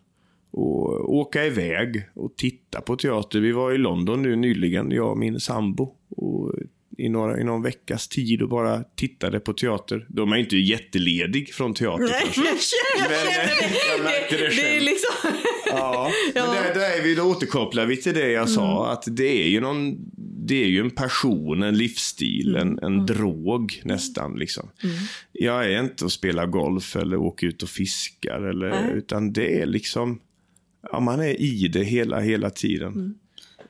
och 0.51 1.15
åka 1.15 1.47
iväg 1.47 2.09
och 2.15 2.37
titta 2.37 2.81
på 2.81 2.97
teater. 2.97 3.41
Vi 3.41 3.53
var 3.53 3.73
i 3.73 3.79
London 3.79 4.23
nu 4.23 4.37
nyligen, 4.37 4.91
jag 4.91 5.11
och 5.11 5.19
min 5.19 5.41
sambo. 5.41 5.95
Och 6.17 6.55
i, 6.99 7.09
några, 7.09 7.41
I 7.41 7.45
någon 7.45 7.63
veckas 7.63 8.09
tid 8.09 8.43
och 8.43 8.49
bara 8.49 8.83
tittade 8.83 9.41
på 9.41 9.53
teater. 9.53 10.07
Då 10.09 10.23
är 10.23 10.37
inte 10.37 10.57
jätteledig 10.57 11.55
från 11.55 11.75
teater 11.75 12.05
Nej, 12.05 12.23
kanske. 12.23 12.77
Men, 13.01 13.11
det. 13.11 13.77
Jag 13.97 14.05
märkte 14.05 14.37
det 14.37 14.51
själv. 14.51 14.57
Det 14.57 14.77
är 14.77 14.81
liksom... 14.81 15.33
ja, 15.71 16.11
men 16.35 16.45
där, 16.45 16.75
där 16.75 16.99
är 16.99 17.03
vi, 17.03 17.15
då 17.15 17.23
återkopplar 17.23 17.87
vi 17.87 17.97
till 17.97 18.15
det 18.15 18.31
jag 18.31 18.49
sa. 18.49 18.81
Mm. 18.81 18.93
Att 18.93 19.05
det 19.07 19.45
är 19.45 19.49
ju 19.49 19.61
någon, 19.61 19.97
det 20.47 20.63
är 20.63 20.69
ju 20.69 20.81
en 20.81 20.91
passion, 20.91 21.63
en 21.63 21.79
livsstil, 21.79 22.57
mm. 22.57 22.69
en, 22.69 22.79
en 22.79 22.95
mm. 22.95 23.07
drog 23.07 23.83
nästan. 23.85 24.35
Liksom. 24.39 24.71
Mm. 24.85 24.97
Jag 25.33 25.73
är 25.73 25.81
inte 25.81 26.05
att 26.05 26.13
spela 26.13 26.47
golf 26.47 26.97
eller 26.97 27.17
åka 27.17 27.47
ut 27.47 27.63
och 27.63 27.69
fiskar. 27.69 28.43
Eller, 28.43 28.91
utan 28.91 29.33
det 29.33 29.61
är 29.61 29.67
liksom 29.67 30.21
ja, 30.93 31.01
man 31.01 31.21
är 31.21 31.41
i 31.41 31.69
det 31.69 31.85
hela, 31.85 32.21
hela 32.21 32.51
tiden. 32.51 32.93
Mm. 32.93 33.15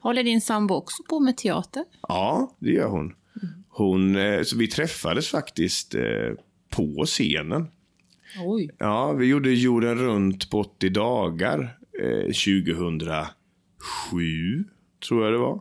Håller 0.00 0.22
din 0.22 0.40
sambo 0.40 0.74
också 0.74 1.02
på 1.08 1.20
med 1.20 1.36
teater? 1.36 1.84
Ja, 2.08 2.56
det 2.58 2.70
gör 2.70 2.88
hon. 2.88 3.14
hon 3.68 4.16
eh, 4.16 4.42
så 4.42 4.56
vi 4.56 4.68
träffades 4.68 5.28
faktiskt 5.28 5.94
eh, 5.94 6.32
på 6.70 7.04
scenen. 7.06 7.66
Oj. 8.44 8.70
Ja, 8.78 9.12
vi 9.12 9.26
gjorde 9.26 9.50
jorden 9.50 9.98
runt 9.98 10.50
på 10.50 10.60
80 10.60 10.88
dagar 10.88 11.78
eh, 12.02 12.20
2007, 12.20 14.64
tror 15.08 15.24
jag 15.24 15.32
det 15.32 15.38
var. 15.38 15.60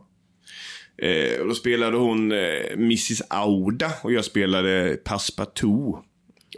Eh, 0.98 1.40
och 1.40 1.48
då 1.48 1.54
spelade 1.54 1.96
hon 1.96 2.32
eh, 2.32 2.72
Mrs 2.72 3.22
Auda 3.28 3.92
och 4.02 4.12
jag 4.12 4.24
spelade 4.24 4.98
Passepartout. 5.04 5.96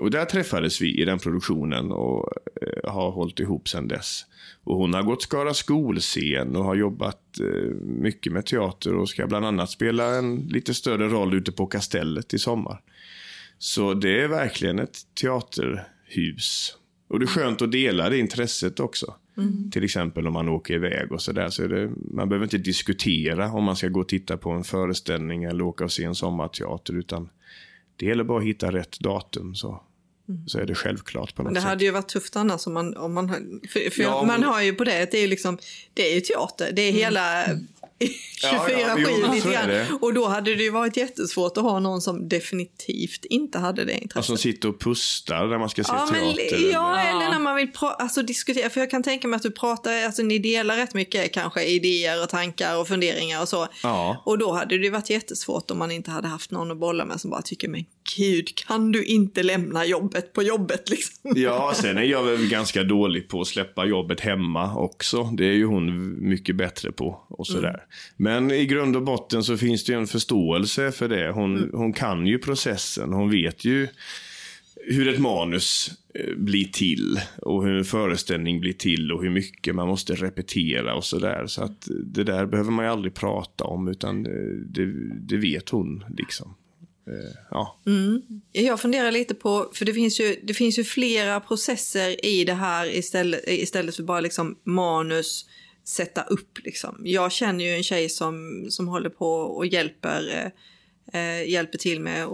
Och 0.01 0.11
där 0.11 0.25
träffades 0.25 0.81
vi 0.81 1.01
i 1.01 1.05
den 1.05 1.19
produktionen 1.19 1.93
och 1.93 2.29
eh, 2.63 2.93
har 2.93 3.11
hållit 3.11 3.41
ihop 3.41 3.69
sedan 3.69 3.89
dess. 3.89 4.25
Och 4.65 4.77
hon 4.77 4.95
har 4.95 5.03
gått 5.03 5.23
Skara 5.23 5.55
skolscen 5.55 6.57
och 6.57 6.65
har 6.65 6.75
jobbat 6.75 7.41
eh, 7.41 7.71
mycket 7.81 8.33
med 8.33 8.47
teater 8.47 8.95
och 8.95 9.09
ska 9.09 9.27
bland 9.27 9.47
annat 9.47 9.71
spela 9.71 10.17
en 10.17 10.37
lite 10.37 10.75
större 10.75 11.09
roll 11.09 11.35
ute 11.35 11.53
på 11.53 11.67
Kastellet 11.67 12.35
i 12.35 12.39
sommar. 12.39 12.81
Så 13.59 13.95
det 13.95 14.23
är 14.23 14.29
verkligen 14.29 14.79
ett 14.79 14.99
teaterhus. 15.21 16.77
Och 17.09 17.19
det 17.19 17.25
är 17.25 17.27
skönt 17.27 17.63
att 17.63 17.73
dela 17.73 18.09
det 18.09 18.19
intresset 18.19 18.81
också. 18.81 19.15
Mm. 19.39 19.71
Till 19.71 19.85
exempel 19.85 20.27
om 20.27 20.33
man 20.33 20.49
åker 20.49 20.75
iväg 20.75 21.13
och 21.13 21.23
sådär. 21.23 21.49
Så, 21.49 21.67
där, 21.67 21.91
man 21.97 22.29
behöver 22.29 22.47
inte 22.47 22.59
diskutera 22.59 23.53
om 23.53 23.65
man 23.65 23.77
ska 23.77 23.89
gå 23.89 24.01
och 24.01 24.09
titta 24.09 24.37
på 24.37 24.51
en 24.51 24.65
föreställning 24.65 25.45
eller 25.45 25.65
åka 25.65 25.85
och 25.85 25.93
se 25.93 26.05
en 26.05 26.15
sommarteater. 26.15 26.95
Utan 26.95 27.29
det 27.97 28.07
gäller 28.07 28.25
bara 28.25 28.39
att 28.39 28.45
hitta 28.45 28.73
rätt 28.73 29.01
datum 29.01 29.55
så 29.55 29.83
så 30.47 30.59
är 30.59 30.67
det 30.67 30.75
självklart 30.75 31.35
på 31.35 31.43
något 31.43 31.47
Men 31.47 31.55
det 31.55 31.61
sätt. 31.61 31.69
hade 31.69 31.85
ju 31.85 31.91
varit 31.91 32.09
tufft 32.09 32.37
annars 32.37 32.67
om 32.67 32.75
man, 32.75 32.97
om 32.97 33.15
man, 33.15 33.29
för, 33.69 33.91
för 33.91 34.03
Ja, 34.03 34.25
man 34.27 34.43
har 34.43 34.63
ju 34.63 34.75
på 34.75 34.85
det, 34.85 35.11
det 35.11 35.19
är 35.19 35.23
ju 35.23 35.27
liksom, 35.27 35.59
det 35.95 36.11
är 36.11 36.15
ju 36.15 36.21
teater, 36.21 36.73
det 36.73 36.83
är 36.83 36.93
hela 36.93 37.45
24-7 38.01 38.11
Ja, 38.43 38.69
ja, 38.69 39.33
lite 39.35 39.53
grann. 39.53 39.99
Och 40.01 40.15
då 40.15 40.27
hade 40.29 40.55
det 40.55 40.63
ju 40.63 40.71
varit 40.71 40.97
jättesvårt 40.97 41.57
att 41.57 41.63
ha 41.63 41.79
någon 41.81 42.01
som 42.01 42.29
definitivt 42.29 43.25
inte 43.25 43.59
hade 43.59 43.85
det 43.85 43.99
intresset. 43.99 44.25
som 44.27 44.39
sitter 44.39 44.69
och 44.69 44.81
pustar 44.81 45.47
när 45.47 45.59
man 45.59 45.69
ska 45.69 45.85
se 45.85 45.93
Ja, 45.95 46.09
men, 46.13 46.35
teater. 46.35 46.71
ja, 46.73 46.99
eller- 47.01 47.11
eller 47.21 47.31
när 47.31 47.39
man 47.39 47.57
vill 47.57 47.69
alltså, 47.81 48.23
diskutera. 48.23 48.71
För 48.71 48.81
jag 48.81 48.91
kan 48.91 49.03
tänka 49.03 49.29
mig 49.29 49.37
att 49.37 49.43
du 49.43 49.51
pratar, 49.51 50.03
alltså 50.05 50.23
ni 50.23 50.39
delar 50.39 50.77
rätt 50.77 50.95
mycket 50.95 51.33
kanske 51.33 51.65
idéer 51.65 52.23
och 52.23 52.29
tankar 52.29 52.81
och 52.81 52.89
funderingar 52.89 53.43
och 53.43 53.49
så. 53.49 53.69
Ja. 53.83 54.23
Och 54.27 54.39
då 54.39 54.53
hade 54.53 54.79
det 54.79 54.91
varit 54.91 55.11
jättesvårt 55.11 55.71
om 55.71 55.79
man 55.79 55.91
inte 55.91 56.11
hade 56.11 56.29
haft 56.29 56.51
någon 56.51 56.71
att 56.71 56.79
bolla 56.79 57.05
med 57.05 57.21
som 57.21 57.31
bara 57.31 57.43
tycker 57.43 57.69
men 57.69 57.85
gud, 58.17 58.55
kan 58.67 58.93
du 58.93 59.05
inte 59.05 59.43
lämna 59.43 59.85
jobbet 59.87 60.33
på 60.33 60.43
jobbet 60.43 60.89
liksom? 60.91 61.33
Ja, 61.37 61.73
sen 61.77 61.99
är 61.99 62.03
jag 62.03 62.23
väl 62.23 62.49
ganska 62.49 62.83
dålig 62.83 63.29
på 63.29 63.41
att 63.41 63.47
släppa 63.47 63.85
jobbet 63.87 64.21
hemma 64.21 64.75
också. 64.77 65.23
Det 65.25 65.45
är 65.45 65.53
ju 65.53 65.65
hon 65.67 66.17
mycket 66.29 66.57
bättre 66.57 66.93
på 66.93 67.21
och 67.29 67.47
sådär. 67.47 67.83
Men 68.17 68.51
i 68.51 68.67
grund 68.67 68.97
och 68.97 69.03
botten 69.03 69.45
så 69.45 69.57
finns 69.57 69.85
det 69.85 69.93
ju 69.93 69.99
en 69.99 70.07
förståelse 70.07 70.93
för 70.93 71.09
det. 71.09 71.31
Hon, 71.31 71.71
hon 71.73 71.93
kan 71.93 72.27
ju 72.27 72.39
processen. 72.39 73.13
Hon 73.13 73.31
vet 73.31 73.65
ju 73.65 73.89
hur 74.87 75.09
ett 75.09 75.19
manus 75.21 75.91
eh, 76.15 76.37
blir 76.37 76.65
till 76.65 77.21
och 77.43 77.65
hur 77.65 77.79
en 77.79 77.85
föreställning 77.85 78.61
blir 78.61 78.73
till 78.73 79.13
och 79.13 79.23
hur 79.23 79.31
mycket 79.31 79.75
man 79.75 79.89
måste 79.89 80.15
repetera 80.15 80.95
och 80.95 81.05
sådär. 81.05 81.47
Så 81.47 81.63
att 81.65 81.89
det 82.05 82.25
där 82.25 82.47
behöver 82.47 82.71
man 82.71 82.85
ju 82.85 82.91
aldrig 82.91 83.15
prata 83.15 83.65
om 83.65 83.89
utan 83.89 84.27
eh, 84.27 84.33
det, 84.67 84.93
det 85.21 85.37
vet 85.37 85.69
hon 85.69 86.05
liksom. 86.19 86.55
Eh, 87.07 87.39
Ja. 87.51 87.79
Jag 88.53 88.81
funderar 88.81 89.13
lite 89.13 89.35
på, 89.35 89.71
för 89.75 89.85
det 89.85 89.95
finns 89.95 90.21
ju, 90.21 90.37
det 90.43 90.55
finns 90.55 90.79
ju 90.79 90.85
flera 90.85 91.41
processer 91.41 92.25
i 92.27 92.45
det 92.45 92.55
här 92.55 92.97
istället, 92.97 93.41
istället 93.47 93.97
för 93.97 94.03
bara 94.03 94.21
liksom 94.21 94.59
manus, 94.65 95.47
sätta 95.89 96.23
upp 96.23 96.59
liksom. 96.65 97.01
Jag 97.05 97.33
känner 97.33 97.65
ju 97.65 97.71
en 97.75 97.83
tjej 97.83 98.09
som, 98.09 98.67
som 98.71 98.89
håller 98.89 99.11
på 99.11 99.33
och 99.33 99.67
hjälper, 99.67 100.53
eh, 101.13 101.21
eh, 101.21 101.49
hjälper 101.49 101.79
till 101.79 102.01
med 102.01 102.25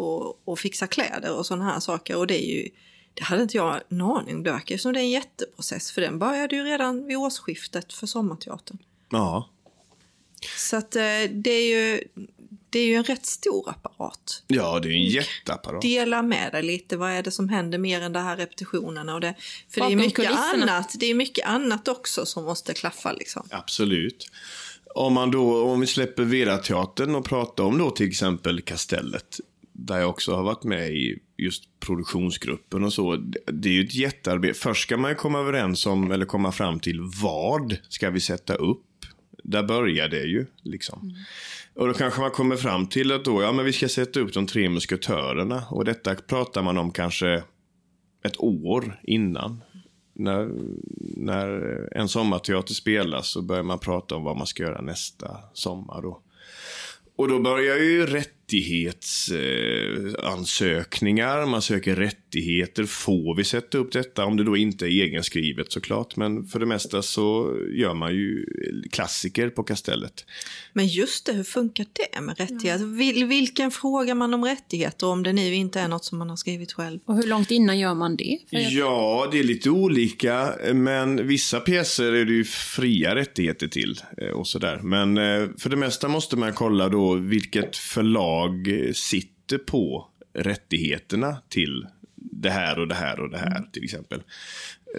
att 0.47 0.61
fixa 0.61 0.87
kläder 0.87 1.39
och 1.39 1.47
sådana 1.47 1.65
här 1.65 1.81
saker. 1.81 2.17
Och 2.17 2.27
det 2.27 2.45
är 2.45 2.57
ju, 2.57 2.69
det 3.15 3.23
hade 3.23 3.43
inte 3.43 3.57
jag 3.57 3.81
en 3.89 4.01
aning 4.01 4.37
om. 4.37 4.43
Det 4.43 4.53
verkar 4.53 4.77
som 4.77 4.93
det 4.93 5.01
är 5.01 5.05
en 5.05 5.11
jätteprocess, 5.11 5.93
för 5.93 6.01
den 6.01 6.19
började 6.19 6.57
ju 6.57 6.63
redan 6.63 7.07
vid 7.07 7.17
årsskiftet 7.17 7.93
för 7.93 8.07
Sommarteatern. 8.07 8.79
ja. 9.11 9.51
Så 10.57 10.77
att 10.77 10.97
eh, 10.97 11.31
det 11.31 11.51
är 11.51 11.69
ju, 11.69 12.01
det 12.75 12.79
är 12.81 12.87
ju 12.87 12.95
en 12.95 13.05
rätt 13.05 13.27
stor 13.27 13.71
apparat 13.71 14.43
Ja, 14.47 14.81
det 14.81 14.89
är 14.89 14.93
en 14.93 15.03
jätteapparat. 15.03 15.83
dela 15.83 16.23
med 16.23 16.53
dig 16.53 16.63
lite. 16.63 16.97
Vad 16.97 17.11
är 17.11 17.23
det 17.23 17.31
som 17.31 17.49
händer 17.49 17.79
mer 17.79 18.01
än 18.01 18.13
det 18.13 18.21
här 18.21 18.37
repetitionerna? 18.37 19.15
Och 19.15 19.21
det, 19.21 19.35
för 19.71 19.81
det 19.81 19.93
är 19.93 19.97
mycket 19.97 20.15
kulisserna. 20.15 20.73
annat. 20.73 20.95
Det 20.99 21.07
är 21.11 21.15
mycket 21.15 21.47
annat 21.47 21.89
också 21.89 22.27
som 22.27 22.45
måste 22.45 22.75
klaffa 22.75 23.13
liksom. 23.13 23.47
Absolut. 23.51 24.27
Om, 24.95 25.13
man 25.13 25.31
då, 25.31 25.65
om 25.65 25.81
vi 25.81 25.87
släpper 25.87 26.23
Vera-teatern 26.25 27.15
och 27.15 27.25
pratar 27.25 27.65
om 27.65 27.79
då 27.79 27.91
till 27.91 28.09
exempel 28.09 28.61
Kastellet, 28.63 29.41
där 29.73 29.99
jag 29.99 30.11
också 30.11 30.35
har 30.35 30.43
varit 30.43 30.65
med 30.65 30.91
i 30.91 31.19
just 31.37 31.65
produktionsgruppen 31.81 32.85
och 32.85 32.93
så. 32.93 33.17
Det- 33.53 33.69
är 33.69 33.73
ju 33.73 33.85
ett 33.85 33.95
jättearbete. 33.95 34.59
Först 34.59 34.83
ska 34.83 34.97
man 34.97 35.11
ju 35.11 35.15
komma 35.15 35.39
överens 35.39 35.87
om, 35.87 36.11
eller 36.13 36.27
komma 36.27 36.53
fram 36.53 36.81
till 36.81 37.01
vad 37.23 37.77
ska 37.89 38.11
vi 38.11 38.21
sätta 38.21 38.55
upp? 38.55 38.81
Där 39.45 39.63
börjar 39.63 40.09
det 40.09 40.23
ju 40.25 40.47
liksom. 40.63 41.15
Och 41.75 41.87
då 41.87 41.95
kanske 41.95 42.21
man 42.21 42.31
kommer 42.31 42.57
fram 42.57 42.87
till 42.87 43.13
att 43.13 43.25
då, 43.25 43.43
ja 43.43 43.53
men 43.53 43.65
vi 43.65 43.73
ska 43.73 43.89
sätta 43.89 44.21
upp 44.21 44.33
de 44.33 44.47
tre 44.47 44.69
musketörerna. 44.69 45.65
Och 45.71 45.85
detta 45.85 46.15
pratar 46.15 46.63
man 46.63 46.79
om 46.79 46.91
kanske 46.91 47.43
ett 48.25 48.41
år 48.41 49.01
innan. 49.03 49.63
När, 50.13 50.51
när 51.17 51.49
en 51.97 52.09
sommarteater 52.09 52.75
spelas 52.75 53.29
så 53.29 53.43
börjar 53.43 53.63
man 53.63 53.79
prata 53.79 54.17
om 54.17 54.25
vad 54.25 54.37
man 54.37 54.47
ska 54.47 54.63
göra 54.63 54.81
nästa 54.81 55.39
sommar. 55.53 56.03
Då. 56.03 56.21
Och 57.17 57.29
då 57.29 57.39
börjar 57.39 57.77
ju 57.77 58.07
rätt 58.07 58.44
rättighetsansökningar. 58.45 60.33
Ansökningar. 60.33 61.47
man 61.47 61.63
söker 61.63 61.97
rättigheter. 61.97 62.85
Får 62.85 63.37
vi 63.37 63.45
sätta 63.45 63.79
upp 63.79 63.93
detta? 63.93 64.25
Om 64.25 64.37
det 64.37 64.45
då 64.45 64.57
inte 64.57 64.85
är 64.87 64.89
egenskrivet 64.89 65.73
såklart. 65.73 66.17
Men 66.17 66.47
för 66.47 66.59
det 66.61 66.67
mesta 66.67 67.03
så 67.03 67.57
gör 67.73 67.95
man 67.95 68.15
ju 68.15 68.47
klassiker 68.93 69.51
på 69.51 69.63
kastellet. 69.63 70.25
Men 70.73 70.87
just 70.87 71.27
det, 71.27 71.33
hur 71.33 71.45
funkar 71.45 71.87
det 71.93 72.21
med 72.21 72.39
rättigheter? 72.39 72.85
Vil, 72.97 73.25
vilken 73.25 73.71
frågar 73.71 74.15
man 74.15 74.35
om 74.35 74.45
rättigheter 74.45 75.07
om 75.07 75.23
det 75.23 75.33
nu 75.33 75.55
inte 75.55 75.81
är 75.81 75.89
något 75.89 76.05
som 76.05 76.19
man 76.19 76.31
har 76.31 76.37
skrivit 76.37 76.73
själv? 76.73 77.01
Och 77.05 77.17
hur 77.17 77.27
långt 77.27 77.51
innan 77.51 77.79
gör 77.79 77.95
man 77.95 78.17
det? 78.17 78.39
Ja, 78.51 79.29
det 79.33 79.39
är 79.39 79.45
lite 79.45 79.71
olika. 79.71 80.55
Men 80.75 81.27
vissa 81.29 81.61
pjäser 81.61 82.13
är 82.13 82.25
det 82.25 82.33
ju 82.33 82.45
fria 82.45 83.15
rättigheter 83.15 83.69
till. 83.69 84.01
eh, 84.19 84.29
Och 84.29 84.47
sådär. 84.47 84.81
Men 84.83 85.19
eh, 85.19 85.49
för 85.59 85.71
det 85.71 85.77
mesta 85.77 86.09
måste 86.09 86.37
man 86.37 86.53
kolla 86.53 86.89
då 86.89 87.15
vilket 87.15 87.77
förlag 87.77 88.34
eh, 88.43 88.93
sitter 88.93 89.59
på 89.59 90.11
rättigheterna 90.35 91.37
till 91.49 91.87
det 92.15 92.51
här 92.51 92.79
och 92.79 92.89
det 92.89 92.95
här 92.95 93.21
och 93.21 93.31
det 93.31 93.39
här 93.39 93.65
till 93.73 93.85
exempel. 93.85 94.23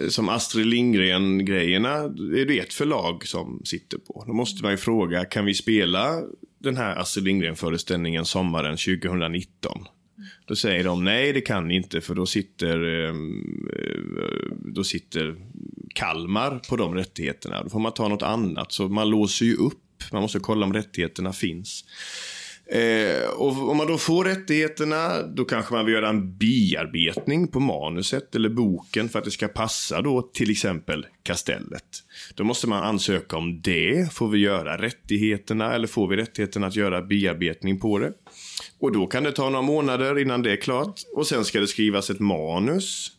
Som 0.08 0.28
Astrid 0.28 0.66
Lindgren-grejerna 0.66 1.94
är 2.38 2.46
det 2.46 2.58
ett 2.58 2.74
förlag 2.74 3.26
som 3.26 3.62
sitter 3.64 3.98
på. 3.98 4.24
Då 4.26 4.32
måste 4.32 4.62
man 4.62 4.70
ju 4.70 4.76
fråga, 4.76 5.24
kan 5.24 5.44
vi 5.44 5.54
spela 5.54 6.22
den 6.58 6.76
här 6.76 6.96
Astrid 6.96 7.24
Lindgren-föreställningen 7.24 8.24
sommaren 8.24 8.76
2019? 8.76 9.84
Då 10.46 10.56
säger 10.56 10.84
de 10.84 11.04
nej, 11.04 11.32
det 11.32 11.40
kan 11.40 11.68
ni 11.68 11.76
inte 11.76 12.00
för 12.00 12.14
då 12.14 12.26
sitter, 12.26 13.08
ehm, 13.08 13.68
eh, 13.72 14.56
då 14.64 14.84
sitter 14.84 15.36
Kalmar 15.94 16.60
på 16.68 16.76
de 16.76 16.94
rättigheterna. 16.94 17.62
Då 17.62 17.68
får 17.68 17.80
man 17.80 17.92
ta 17.92 18.08
något 18.08 18.22
annat. 18.22 18.72
Så 18.72 18.88
man 18.88 19.10
låser 19.10 19.46
ju 19.46 19.54
upp. 19.54 19.82
Man 20.12 20.22
måste 20.22 20.38
kolla 20.38 20.66
om 20.66 20.72
rättigheterna 20.72 21.32
finns. 21.32 21.84
Eh, 22.70 23.28
och 23.28 23.70
om 23.70 23.76
man 23.76 23.86
då 23.86 23.98
får 23.98 24.24
rättigheterna, 24.24 25.22
då 25.22 25.44
kanske 25.44 25.74
man 25.74 25.84
vill 25.84 25.94
göra 25.94 26.08
en 26.08 26.36
bearbetning 26.36 27.48
på 27.48 27.60
manuset 27.60 28.34
eller 28.34 28.48
boken 28.48 29.08
för 29.08 29.18
att 29.18 29.24
det 29.24 29.30
ska 29.30 29.48
passa 29.48 30.02
då 30.02 30.22
till 30.22 30.50
exempel 30.50 31.06
Kastellet. 31.22 31.84
Då 32.34 32.44
måste 32.44 32.68
man 32.68 32.82
ansöka 32.82 33.36
om 33.36 33.60
det. 33.60 34.12
Får 34.12 34.28
vi 34.28 34.38
göra 34.38 34.82
rättigheterna 34.82 35.74
eller 35.74 35.86
får 35.86 36.08
vi 36.08 36.16
rättigheterna 36.16 36.66
att 36.66 36.76
göra 36.76 37.02
bearbetning 37.02 37.80
på 37.80 37.98
det? 37.98 38.12
Och 38.80 38.92
då 38.92 39.06
kan 39.06 39.24
det 39.24 39.32
ta 39.32 39.50
några 39.50 39.62
månader 39.62 40.18
innan 40.18 40.42
det 40.42 40.52
är 40.52 40.56
klart. 40.56 41.00
Och 41.16 41.26
sen 41.26 41.44
ska 41.44 41.60
det 41.60 41.66
skrivas 41.66 42.10
ett 42.10 42.20
manus. 42.20 43.15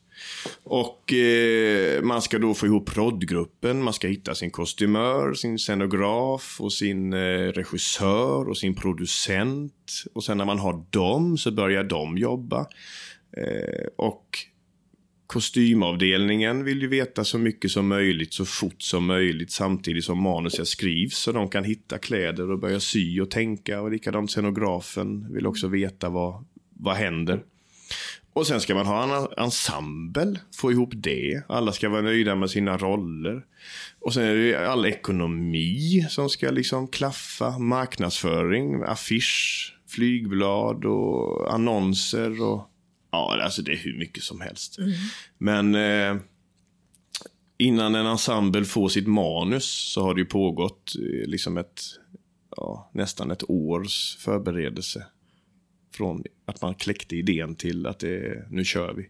Och 0.64 1.14
eh, 1.14 2.02
man 2.02 2.22
ska 2.22 2.40
då 2.40 2.54
få 2.54 2.66
ihop 2.66 2.90
proddgruppen, 2.94 3.84
man 3.84 3.94
ska 3.94 4.08
hitta 4.08 4.36
sin 4.36 4.52
kostymör, 4.52 5.34
sin 5.34 5.60
scenograf 5.60 6.58
och 6.60 6.74
sin 6.74 7.14
eh, 7.14 7.52
regissör 7.52 8.50
och 8.50 8.58
sin 8.58 8.76
producent. 8.76 10.04
Och 10.14 10.24
sen 10.24 10.38
när 10.38 10.46
man 10.46 10.60
har 10.60 10.86
dem 10.90 11.38
så 11.38 11.52
börjar 11.52 11.84
de 11.84 12.18
jobba. 12.18 12.68
Eh, 13.38 13.88
och 13.96 14.40
kostymavdelningen 15.28 16.64
vill 16.64 16.82
ju 16.82 16.88
veta 16.88 17.24
så 17.24 17.38
mycket 17.38 17.72
som 17.72 17.88
möjligt 17.88 18.34
så 18.34 18.46
fort 18.46 18.82
som 18.82 19.06
möjligt 19.06 19.52
samtidigt 19.52 20.06
som 20.06 20.22
manuset 20.22 20.68
skrivs 20.68 21.18
så 21.18 21.32
de 21.32 21.50
kan 21.50 21.64
hitta 21.64 21.98
kläder 21.98 22.52
och 22.52 22.60
börja 22.60 22.80
sy 22.80 23.22
och 23.22 23.32
tänka 23.32 23.82
och 23.82 23.92
likadant 23.92 24.32
scenografen 24.32 25.34
vill 25.34 25.48
också 25.48 25.68
veta 25.68 26.10
vad, 26.10 26.46
vad 26.74 26.96
händer. 26.96 27.44
Och 28.38 28.48
sen 28.48 28.62
ska 28.62 28.76
man 28.76 28.86
ha 28.86 29.04
en 29.04 29.44
ensemble, 29.44 30.40
få 30.56 30.72
ihop 30.72 30.94
det. 30.96 31.42
Alla 31.50 31.72
ska 31.72 31.90
vara 31.90 32.02
nöjda 32.02 32.36
med 32.36 32.50
sina 32.50 32.78
roller. 32.78 33.46
Och 34.00 34.14
sen 34.14 34.24
är 34.24 34.36
det 34.36 34.70
all 34.70 34.86
ekonomi 34.86 36.06
som 36.10 36.30
ska 36.30 36.52
liksom 36.52 36.88
klaffa. 36.88 37.60
Marknadsföring, 37.60 38.84
affisch, 38.84 39.74
flygblad 39.88 40.86
och 40.86 41.54
annonser 41.54 42.42
och 42.42 42.70
ja, 43.12 43.40
alltså 43.44 43.62
det 43.62 43.72
är 43.72 43.78
hur 43.78 43.98
mycket 43.98 44.24
som 44.24 44.42
helst. 44.42 44.78
Men 45.38 45.76
eh, 45.76 46.16
innan 47.58 47.96
en 47.96 48.06
ensemble 48.06 48.66
får 48.66 48.90
sitt 48.90 49.08
manus 49.08 49.92
så 49.94 50.02
har 50.02 50.14
det 50.14 50.22
ju 50.22 50.26
pågått 50.26 50.96
eh, 50.96 51.30
liksom 51.30 51.58
ett, 51.58 51.82
ja, 52.58 52.92
nästan 52.94 53.32
ett 53.32 53.50
års 53.50 54.18
förberedelse. 54.18 55.06
Från 55.98 56.24
att 56.46 56.62
man 56.62 56.76
kläckte 56.76 57.16
idén 57.16 57.56
till 57.56 57.88
att 57.88 58.00
det, 58.00 58.46
nu 58.50 58.66
kör 58.66 58.94
vi. 58.94 59.10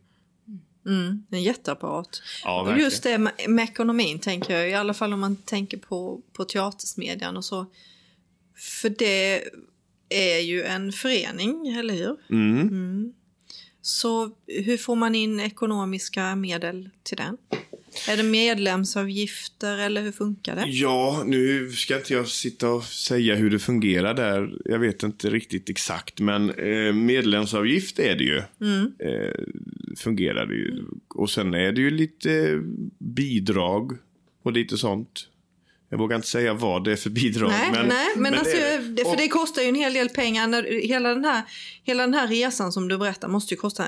En 1.31 1.43
jätteapparat. 1.43 2.21
Ja, 2.43 2.61
och 2.61 2.79
just 2.79 3.03
det 3.03 3.17
med, 3.17 3.33
med 3.47 3.63
ekonomin 3.63 4.19
tänker 4.19 4.57
jag, 4.57 4.69
i 4.69 4.73
alla 4.73 4.93
fall 4.93 5.13
om 5.13 5.19
man 5.19 5.35
tänker 5.35 5.77
på, 5.77 6.21
på 6.33 6.45
teatersmedjan 6.45 7.37
och 7.37 7.45
så. 7.45 7.65
För 8.81 8.89
det 8.89 9.43
är 10.09 10.39
ju 10.39 10.63
en 10.63 10.91
förening, 10.91 11.67
eller 11.67 11.93
hur? 11.93 12.17
Mm. 12.29 13.13
Så 13.81 14.31
hur 14.47 14.77
får 14.77 14.95
man 14.95 15.15
in 15.15 15.39
ekonomiska 15.39 16.35
medel 16.35 16.89
till 17.03 17.17
den? 17.17 17.37
Är 18.07 18.17
det 18.17 18.23
medlemsavgifter 18.23 19.77
eller 19.77 20.01
hur 20.01 20.11
funkar 20.11 20.55
det? 20.55 20.63
Ja, 20.67 21.23
nu 21.25 21.71
ska 21.71 21.97
inte 21.97 22.13
jag 22.13 22.27
sitta 22.27 22.69
och 22.69 22.83
säga 22.83 23.35
hur 23.35 23.49
det 23.49 23.59
fungerar 23.59 24.13
där. 24.13 24.53
Jag 24.65 24.79
vet 24.79 25.03
inte 25.03 25.29
riktigt 25.29 25.69
exakt, 25.69 26.19
men 26.19 26.49
eh, 26.49 26.93
medlemsavgift 26.93 27.99
är 27.99 28.15
det 28.15 28.23
ju. 28.23 28.37
Eh, 28.37 29.43
fungerar 29.97 30.45
det 30.45 30.55
ju. 30.55 30.83
Och 31.07 31.29
sen 31.29 31.53
är 31.53 31.71
det 31.71 31.81
ju 31.81 31.89
lite 31.89 32.61
bidrag 32.99 33.97
och 34.43 34.51
lite 34.51 34.77
sånt. 34.77 35.27
Jag 35.89 35.97
vågar 35.97 36.15
inte 36.15 36.27
säga 36.27 36.53
vad 36.53 36.83
det 36.83 36.91
är 36.91 36.95
för 36.95 37.09
bidrag. 37.09 37.49
Nej, 37.49 37.71
men, 37.71 37.87
nej, 37.87 38.07
men, 38.17 38.33
alltså, 38.33 38.57
det 38.89 39.03
för 39.03 39.17
det 39.17 39.27
kostar 39.27 39.61
ju 39.61 39.67
en 39.67 39.75
hel 39.75 39.93
del 39.93 40.09
pengar. 40.09 40.47
När, 40.47 40.87
hela, 40.87 41.09
den 41.09 41.25
här, 41.25 41.41
hela 41.83 42.03
den 42.03 42.13
här 42.13 42.27
resan 42.27 42.71
som 42.71 42.87
du 42.87 42.97
berättar 42.97 43.27
måste 43.27 43.53
ju 43.53 43.57
kosta 43.57 43.83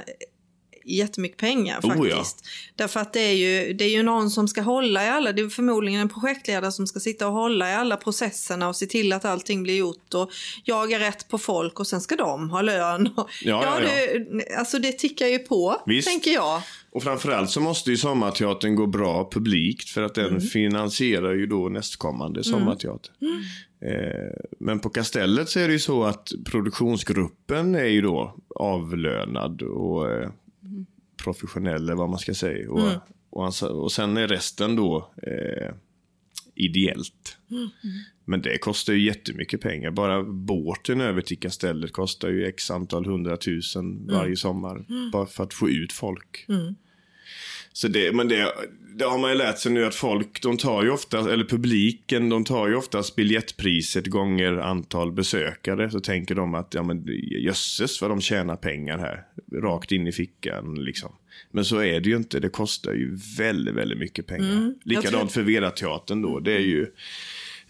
jättemycket 0.96 1.38
pengar 1.38 1.80
Oh, 1.84 2.08
ja. 2.10 2.16
faktiskt. 2.16 2.48
Därför 2.76 3.00
att 3.00 3.14
det 3.14 3.20
är, 3.20 3.34
ju, 3.34 3.74
det 3.74 3.86
är 3.86 3.90
ju 3.90 4.04
någon 4.04 4.30
som 4.30 4.48
ska 4.48 4.62
hålla 4.62 5.06
i 5.06 5.10
alla, 5.10 5.32
det 5.32 5.42
är 5.42 5.50
förmodligen 5.50 6.02
en 6.02 6.10
projektledare 6.10 6.72
som 6.72 6.88
ska 6.88 7.00
sitta 7.00 7.28
och 7.28 7.34
hålla 7.34 7.70
i 7.70 7.74
alla 7.74 7.98
processerna 7.98 8.68
och 8.68 8.76
se 8.76 8.86
till 8.86 9.14
att 9.14 9.26
allting 9.26 9.64
blir 9.64 9.78
gjort 9.78 10.14
och 10.14 10.30
jaga 10.64 11.00
rätt 11.00 11.28
på 11.28 11.38
folk 11.38 11.80
och 11.80 11.88
sen 11.88 12.02
ska 12.02 12.16
de 12.16 12.50
ha 12.50 12.62
lön. 12.62 13.10
Ja, 13.16 13.28
ja, 13.42 13.64
ja. 13.64 13.80
Det, 13.80 14.56
alltså 14.58 14.80
det 14.80 14.92
tickar 14.92 15.28
ju 15.28 15.40
på, 15.40 15.82
Visst. 15.86 16.08
tänker 16.08 16.32
jag. 16.32 16.62
Och 16.92 17.04
framförallt 17.04 17.50
så 17.50 17.62
måste 17.62 17.90
ju 17.92 17.98
Sommarteatern 17.98 18.76
gå 18.76 18.86
bra 18.88 19.30
publikt 19.32 19.90
för 19.90 20.02
att 20.04 20.16
den 20.16 20.28
Mm. 20.30 20.42
finansierar 20.42 21.34
ju 21.34 21.46
då 21.48 21.70
nästkommande 21.70 22.44
sommarteater. 22.44 23.12
Mm. 23.22 23.42
Eh, 23.82 24.34
men 24.60 24.80
på 24.80 24.90
Kastellet 24.90 25.50
så 25.50 25.60
är 25.60 25.68
det 25.68 25.74
ju 25.74 25.80
så 25.80 26.04
att 26.04 26.30
produktionsgruppen 26.46 27.76
är 27.76 27.86
ju 27.86 28.02
då 28.02 28.36
avlönad 28.56 29.62
och 29.62 30.12
eh, 30.12 30.30
professionell 31.24 31.84
eller 31.84 31.96
vad 31.96 32.10
man 32.10 32.20
ska 32.20 32.34
säga. 32.34 32.72
Och, 32.72 32.80
Mm. 32.80 33.00
och, 33.30 33.44
han 33.44 33.70
och 33.70 33.92
sen 33.92 34.18
är 34.18 34.28
resten 34.28 34.76
då 34.76 35.12
eh, 35.24 35.74
ideellt. 36.56 37.38
Mm. 37.52 37.70
Men 38.26 38.42
det 38.42 38.58
kostar 38.58 38.94
ju 38.94 39.06
jättemycket 39.06 39.62
pengar. 39.62 39.92
Bara 39.92 40.24
båten 40.24 41.02
över 41.02 41.22
till 41.22 41.40
Kastellet 41.40 41.94
kostar 41.94 42.30
ju 42.30 42.46
x 42.46 42.72
antal 42.72 43.06
hundratusen 43.06 44.08
varje 44.08 44.36
sommar. 44.36 44.86
Bara 45.12 45.26
för 45.26 45.44
att 45.44 45.54
få 45.54 45.70
ut 45.70 45.94
folk. 45.94 46.46
Så 47.74 47.88
det, 47.88 48.16
men 48.16 48.28
det, 48.28 48.54
det 48.96 49.06
har 49.06 49.18
man 49.18 49.32
ju 49.32 49.38
lärt 49.38 49.60
sig 49.60 49.72
nu 49.72 49.86
att 49.86 49.96
folk, 49.96 50.42
de 50.42 50.58
tar 50.58 50.84
ju 50.84 50.90
ofta, 50.90 51.34
eller 51.34 51.46
publiken, 51.46 52.30
de 52.30 52.44
tar 52.46 52.68
ju 52.68 52.76
oftast 52.76 53.16
biljettpriset 53.16 54.08
gånger 54.08 54.54
antal 54.54 55.12
besökare. 55.12 55.92
Så 55.92 56.00
tänker 56.00 56.36
de 56.36 56.56
att, 56.56 56.74
ja 56.74 56.84
men 56.84 57.04
jösses 57.40 58.02
vad 58.02 58.12
de 58.12 58.22
tjänar 58.22 58.56
pengar 58.56 58.98
här. 58.98 59.24
Rakt 59.62 59.92
in 59.92 60.08
i 60.08 60.12
fickan 60.12 60.76
liksom. 60.76 61.12
Men 61.52 61.66
så 61.66 61.78
är 61.78 62.00
det 62.00 62.10
ju 62.10 62.16
inte, 62.16 62.40
det 62.40 62.50
kostar 62.50 62.94
ju 62.94 63.18
väldigt, 63.38 63.76
väldigt 63.76 64.00
mycket 64.00 64.28
pengar. 64.28 64.52
Mm. 64.52 64.76
Likadant 64.84 65.12
tror- 65.14 65.28
för 65.28 65.42
Vera-teatern 65.42 66.22
då, 66.22 66.40
det 66.40 66.54
är 66.54 66.60
ju, 66.60 66.88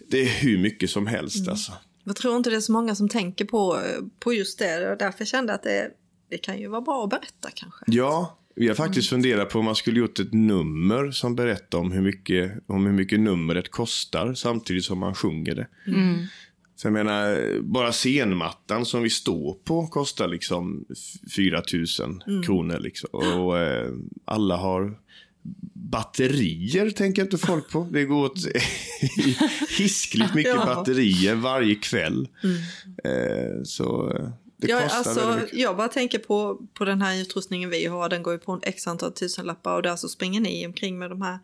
det 0.08 0.20
är 0.22 0.26
hur 0.42 0.58
mycket 0.58 0.90
som 0.90 1.06
helst 1.06 1.36
Mm. 1.36 1.50
alltså. 1.50 1.72
Jag 2.04 2.16
tror 2.16 2.36
inte 2.36 2.50
det 2.50 2.56
är 2.56 2.60
så 2.60 2.72
många 2.72 2.94
som 2.94 3.08
tänker 3.08 3.44
på, 3.44 3.80
på 4.18 4.32
just 4.34 4.58
det 4.58 4.90
och 4.90 4.98
därför 4.98 5.24
kände 5.24 5.52
jag 5.52 5.54
att 5.54 5.62
det, 5.62 5.90
det 6.30 6.38
kan 6.38 6.58
ju 6.58 6.68
vara 6.68 6.80
bra 6.80 7.04
att 7.04 7.10
berätta 7.10 7.50
kanske. 7.54 7.84
Ja, 7.86 8.36
vi 8.60 8.68
har 8.68 8.74
faktiskt 8.74 9.08
funderat 9.08 9.48
på 9.50 9.58
om 9.58 9.64
man 9.64 9.74
skulle 9.76 9.98
gjort 10.00 10.18
ett 10.18 10.32
nummer 10.32 11.10
som 11.10 11.36
berättar 11.36 11.78
om 11.78 11.92
hur 11.92 12.00
mycket, 12.02 12.52
om 12.66 12.86
hur 12.86 12.92
mycket 12.92 13.20
numret 13.20 13.70
kostar 13.70 14.34
samtidigt 14.34 14.84
som 14.84 14.98
man 14.98 15.14
sjunger 15.14 15.54
det. 15.54 15.66
Så 16.76 16.86
jag 16.86 16.92
menar, 16.92 17.60
bara 17.60 17.92
scenmattan 17.92 18.86
som 18.86 19.02
vi 19.02 19.10
står 19.10 19.54
på 19.64 19.86
kostar 19.86 20.28
liksom 20.28 20.84
4 21.36 21.62
000 22.26 22.42
kronor. 22.44 22.78
Liksom. 22.80 23.08
Och 23.12 23.58
eh, 23.58 23.90
alla 24.24 24.56
har 24.56 24.98
batterier, 25.74 26.90
tänker 26.90 27.22
inte 27.22 27.38
folk 27.38 27.70
på. 27.70 27.88
Det 27.92 28.04
går 28.04 28.24
åt 28.24 28.38
hiskligt 29.78 30.34
mycket 30.34 30.54
Ja. 30.54 30.64
batterier 30.66 31.34
varje 31.34 31.74
kväll. 31.74 32.28
Eh, 33.04 33.62
så 33.64 34.16
eh, 34.16 34.28
det 34.60 34.68
Ja, 34.68 34.80
kostar 34.82 34.98
alltså, 34.98 35.46
jag 35.56 35.76
bara 35.76 35.88
tänker 35.88 36.18
på, 36.18 36.58
på 36.74 36.84
den 36.84 37.02
här 37.02 37.20
utrustningen 37.20 37.70
vi 37.70 37.86
har. 37.86 38.08
Den 38.08 38.22
går 38.22 38.32
ju 38.32 38.38
på 38.38 38.52
en 38.52 38.60
x 38.62 38.86
antal 38.86 39.12
tusenlappar 39.12 39.74
och 39.74 39.82
där 39.82 39.96
så 39.96 40.08
springer 40.08 40.40
ni 40.40 40.66
omkring 40.66 40.98
med 40.98 41.10
de 41.10 41.22
här 41.22 41.38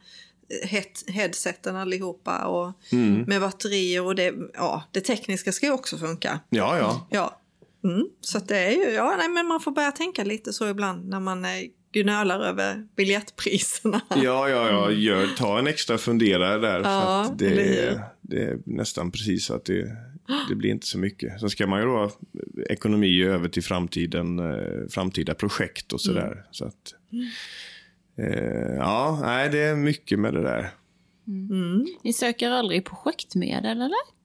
eh, 0.62 0.68
head, 0.68 0.82
headseten 1.06 1.76
allihopa 1.76 2.44
och 2.46 2.72
Mm. 2.92 3.22
med 3.22 3.40
batterier 3.40 4.04
och 4.04 4.14
det, 4.14 4.34
ja, 4.54 4.82
det 4.90 5.00
tekniska 5.00 5.52
ska 5.52 5.66
ju 5.66 5.72
också 5.72 5.98
funka. 5.98 6.40
Ja, 6.48 6.78
ja. 6.78 7.06
Ja, 7.10 7.40
mm. 7.84 8.06
så 8.20 8.38
det 8.38 8.58
är 8.58 8.70
ju, 8.70 8.94
ja, 8.94 9.14
nej, 9.18 9.28
men 9.28 9.46
man 9.46 9.60
får 9.60 9.70
börja 9.70 9.92
tänka 9.92 10.24
lite 10.24 10.52
så 10.52 10.68
ibland 10.68 11.08
när 11.08 11.20
man 11.20 11.44
eh, 11.44 11.50
gnölar 11.92 12.40
över 12.40 12.86
biljettpriserna. 12.96 14.00
Ja, 14.10 14.48
ja, 14.48 14.68
ja. 14.70 14.90
Gör, 14.90 15.26
ta 15.36 15.58
en 15.58 15.66
extra 15.66 15.98
funderare 15.98 16.58
där. 16.58 16.78
Ja, 16.78 16.82
för 16.82 17.32
att 17.32 17.38
det, 17.38 17.78
är, 17.78 18.02
det 18.20 18.42
är 18.42 18.58
nästan 18.64 19.10
precis 19.10 19.46
så 19.46 19.54
att 19.54 19.64
det, 19.64 19.96
det 20.48 20.54
blir 20.54 20.70
inte 20.70 20.86
så 20.86 20.98
mycket. 20.98 21.40
Sen 21.40 21.50
ska 21.50 21.66
man 21.66 21.80
ju 21.80 21.86
då 21.86 21.92
ha 21.92 22.10
ekonomi 22.68 23.22
över 23.22 23.48
till 23.48 23.62
framtiden, 23.62 24.38
eh, 24.38 24.88
framtida 24.90 25.34
projekt 25.34 25.92
och 25.92 26.00
sådär. 26.00 26.32
Mm. 26.32 26.44
Så 26.50 26.64
att, 26.64 26.94
eh, 28.18 28.74
ja, 28.76 29.18
nej, 29.22 29.48
det 29.50 29.58
är 29.58 29.76
mycket 29.76 30.18
med 30.18 30.34
det 30.34 30.42
där. 30.42 30.70
Ni 32.02 32.12
söker 32.12 32.50
aldrig 32.50 32.84
projektmedel, 32.84 33.76
eller? 33.82 34.16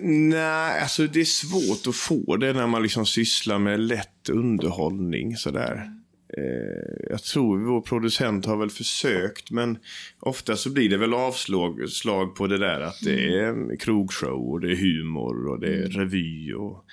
Nej, 0.00 0.80
alltså 0.80 1.06
det 1.06 1.20
är 1.20 1.24
svårt 1.24 1.86
att 1.86 1.96
få 1.96 2.36
det 2.36 2.52
när 2.52 2.66
man 2.66 2.82
liksom 2.82 3.06
sysslar 3.06 3.58
med 3.58 3.80
lätt 3.80 4.28
underhållning 4.28 5.36
sådär. 5.36 6.01
Eh, 6.38 7.06
jag 7.10 7.22
tror 7.22 7.58
vår 7.58 7.80
producent 7.80 8.46
har 8.46 8.56
väl 8.56 8.70
försökt 8.70 9.50
men 9.50 9.78
ofta 10.20 10.56
så 10.56 10.70
blir 10.70 10.88
det 10.90 10.96
väl 10.96 11.14
avslag 11.14 11.88
slag 11.88 12.34
på 12.34 12.46
det 12.46 12.58
där 12.58 12.80
att 12.80 13.00
det 13.04 13.38
är 13.38 13.76
krogshow 13.76 14.50
och 14.50 14.60
det 14.60 14.72
är 14.72 14.76
humor 14.76 15.48
och 15.48 15.60
det 15.60 15.74
är 15.74 15.88
revy 15.88 16.52
och 16.54 16.84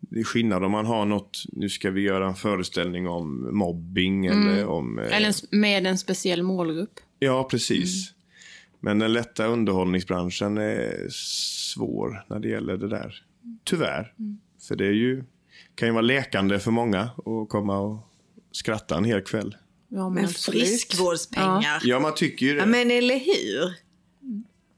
det 0.00 0.20
är 0.20 0.24
skillnad 0.24 0.64
om 0.64 0.72
man 0.72 0.86
har 0.86 1.06
något, 1.06 1.44
nu 1.52 1.68
ska 1.68 1.90
vi 1.90 2.00
göra 2.00 2.26
en 2.28 2.34
föreställning 2.34 3.08
om 3.08 3.56
mobbing 3.58 4.26
eller 4.26 4.66
om... 4.66 4.98
eh, 4.98 5.16
Eller 5.16 5.56
med 5.56 5.86
en 5.86 5.98
speciell 5.98 6.42
målgrupp? 6.42 7.00
Ja, 7.18 7.48
precis. 7.50 8.12
Men 8.80 8.98
den 8.98 9.12
lätta 9.12 9.46
underhållningsbranschen 9.46 10.58
är 10.58 11.06
svår 11.10 12.24
när 12.28 12.38
det 12.40 12.48
gäller 12.48 12.76
det 12.76 12.88
där. 12.88 13.22
Tyvärr. 13.64 14.12
För 14.68 14.76
det 14.76 14.86
är 14.86 14.92
ju, 14.92 15.24
kan 15.74 15.88
ju 15.88 15.92
vara 15.92 16.02
läkande 16.02 16.58
för 16.58 16.70
många 16.70 17.00
att 17.00 17.48
komma 17.48 17.78
och 17.78 17.98
skratta 18.56 18.96
en 18.96 19.04
hel 19.04 19.20
kväll. 19.22 19.56
Ja, 19.88 20.08
men 20.08 20.28
friskvårdspengar. 20.28 21.80
Ja, 21.84 22.00
man 22.00 22.14
tycker 22.14 22.46
ju 22.46 22.54
det. 22.54 22.58
Ja, 22.58 22.66
men 22.66 22.90
eller 22.90 23.18
hur? 23.18 23.74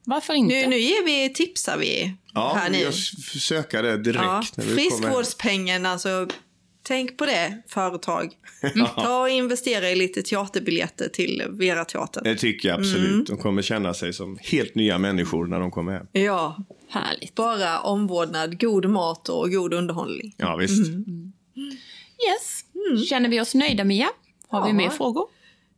Varför 0.05 0.35
inte? 0.35 0.55
Nu, 0.55 0.67
nu 0.67 0.79
ger 0.79 1.05
vi, 1.05 1.35
tipsar 1.35 1.79
vi 1.79 2.15
ja, 2.35 2.55
här 2.57 2.71
nu. 2.71 2.79
jag 2.79 2.95
söker 2.95 3.83
det 3.83 3.99
direkt. 3.99 4.23
Ja, 4.23 4.43
när 4.57 4.65
vi 4.65 4.71
kommer 4.71 4.91
hem. 4.91 4.91
friskvårdspengen, 4.91 5.87
alltså 5.87 6.29
tänk 6.83 7.17
på 7.17 7.27
det 7.27 7.63
företag. 7.69 8.33
Ta 8.97 9.21
och 9.21 9.29
investera 9.29 9.91
i 9.91 9.95
lite 9.95 10.23
teaterbiljetter 10.23 11.09
till 11.09 11.43
Vera-teatern. 11.49 12.25
Det 12.25 12.37
tycker 12.37 12.69
jag 12.69 12.79
absolut. 12.79 13.11
Mm. 13.11 13.25
De 13.25 13.37
kommer 13.37 13.63
känna 13.63 13.95
sig 13.95 14.13
som 14.13 14.39
helt 14.41 14.75
nya 14.75 14.99
människor 14.99 15.47
när 15.47 15.61
de 15.61 15.71
kommer 15.71 15.93
hem. 15.93 16.07
Ja, 16.13 16.57
Härligt. 16.89 17.35
bara 17.35 17.81
omvårdnad, 17.81 18.61
god 18.61 18.87
mat 18.87 19.29
och 19.29 19.51
god 19.51 19.75
underhållning. 19.75 20.35
Ja, 20.37 20.57
visst. 20.57 20.89
Mm. 20.89 21.33
Yes. 22.29 22.65
Känner 23.09 23.29
vi 23.29 23.41
oss 23.41 23.55
nöjda, 23.55 23.85
Mia? 23.85 24.09
Har 24.49 24.63
vi 24.63 24.69
Ja. 24.69 24.75
mer 24.75 24.91
frågor? 24.91 25.29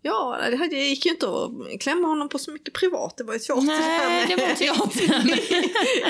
Ja, 0.03 0.39
det 0.71 0.77
gick 0.77 1.07
ju 1.07 1.11
inte 1.13 1.27
att 1.27 1.81
klämma 1.81 2.09
honom 2.09 2.29
på 2.29 2.39
så 2.39 2.51
mycket 2.53 2.75
privat. 2.75 3.15
Det 3.17 3.25
var 3.25 3.33
ju 3.35 3.39
teater. 3.39 3.63
Nej, 3.67 4.25
det 4.29 4.37
var 4.37 4.55
teatern. 4.55 5.39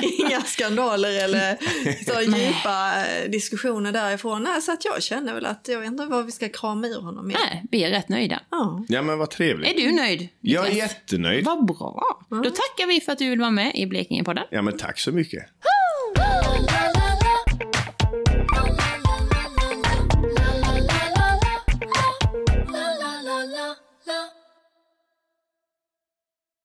Inga 0.27 0.41
skandaler 0.41 1.23
eller 1.23 1.57
så 2.05 2.21
djupa 2.21 3.05
eh, 3.05 3.29
diskussioner 3.29 3.91
därifrån. 3.91 4.43
Nej, 4.43 4.61
så 4.61 4.71
att 4.71 4.85
jag 4.85 5.03
känner 5.03 5.33
väl 5.33 5.45
att 5.45 5.67
jag 5.67 5.79
vet 5.79 5.87
inte 5.87 6.05
vad 6.05 6.25
vi 6.25 6.31
ska 6.31 6.49
krama 6.49 6.87
ur 6.87 7.01
honom 7.01 7.27
mer. 7.27 7.33
Nej, 7.33 7.63
vi 7.71 7.83
är 7.83 7.89
rätt 7.89 8.09
nöjda. 8.09 8.39
Ja. 8.51 8.85
Ja, 8.87 9.01
men 9.01 9.17
vad 9.17 9.29
trevligt. 9.29 9.69
Är 9.69 9.75
du 9.81 9.91
nöjd? 9.91 10.27
Jag 10.41 10.67
är 10.67 10.71
jättenöjd. 10.71 11.45
Vad 11.45 11.65
bra. 11.65 12.19
Då 12.29 12.43
tackar 12.49 12.87
vi 12.87 13.01
för 13.01 13.11
att 13.11 13.19
du 13.19 13.29
vill 13.29 13.39
vara 13.39 13.51
med 13.51 13.71
i 13.75 13.85
Blekingepodden. 13.87 14.43
Ja, 14.49 14.61
men 14.61 14.77
tack 14.77 14.99
så 14.99 15.11
mycket. 15.11 15.43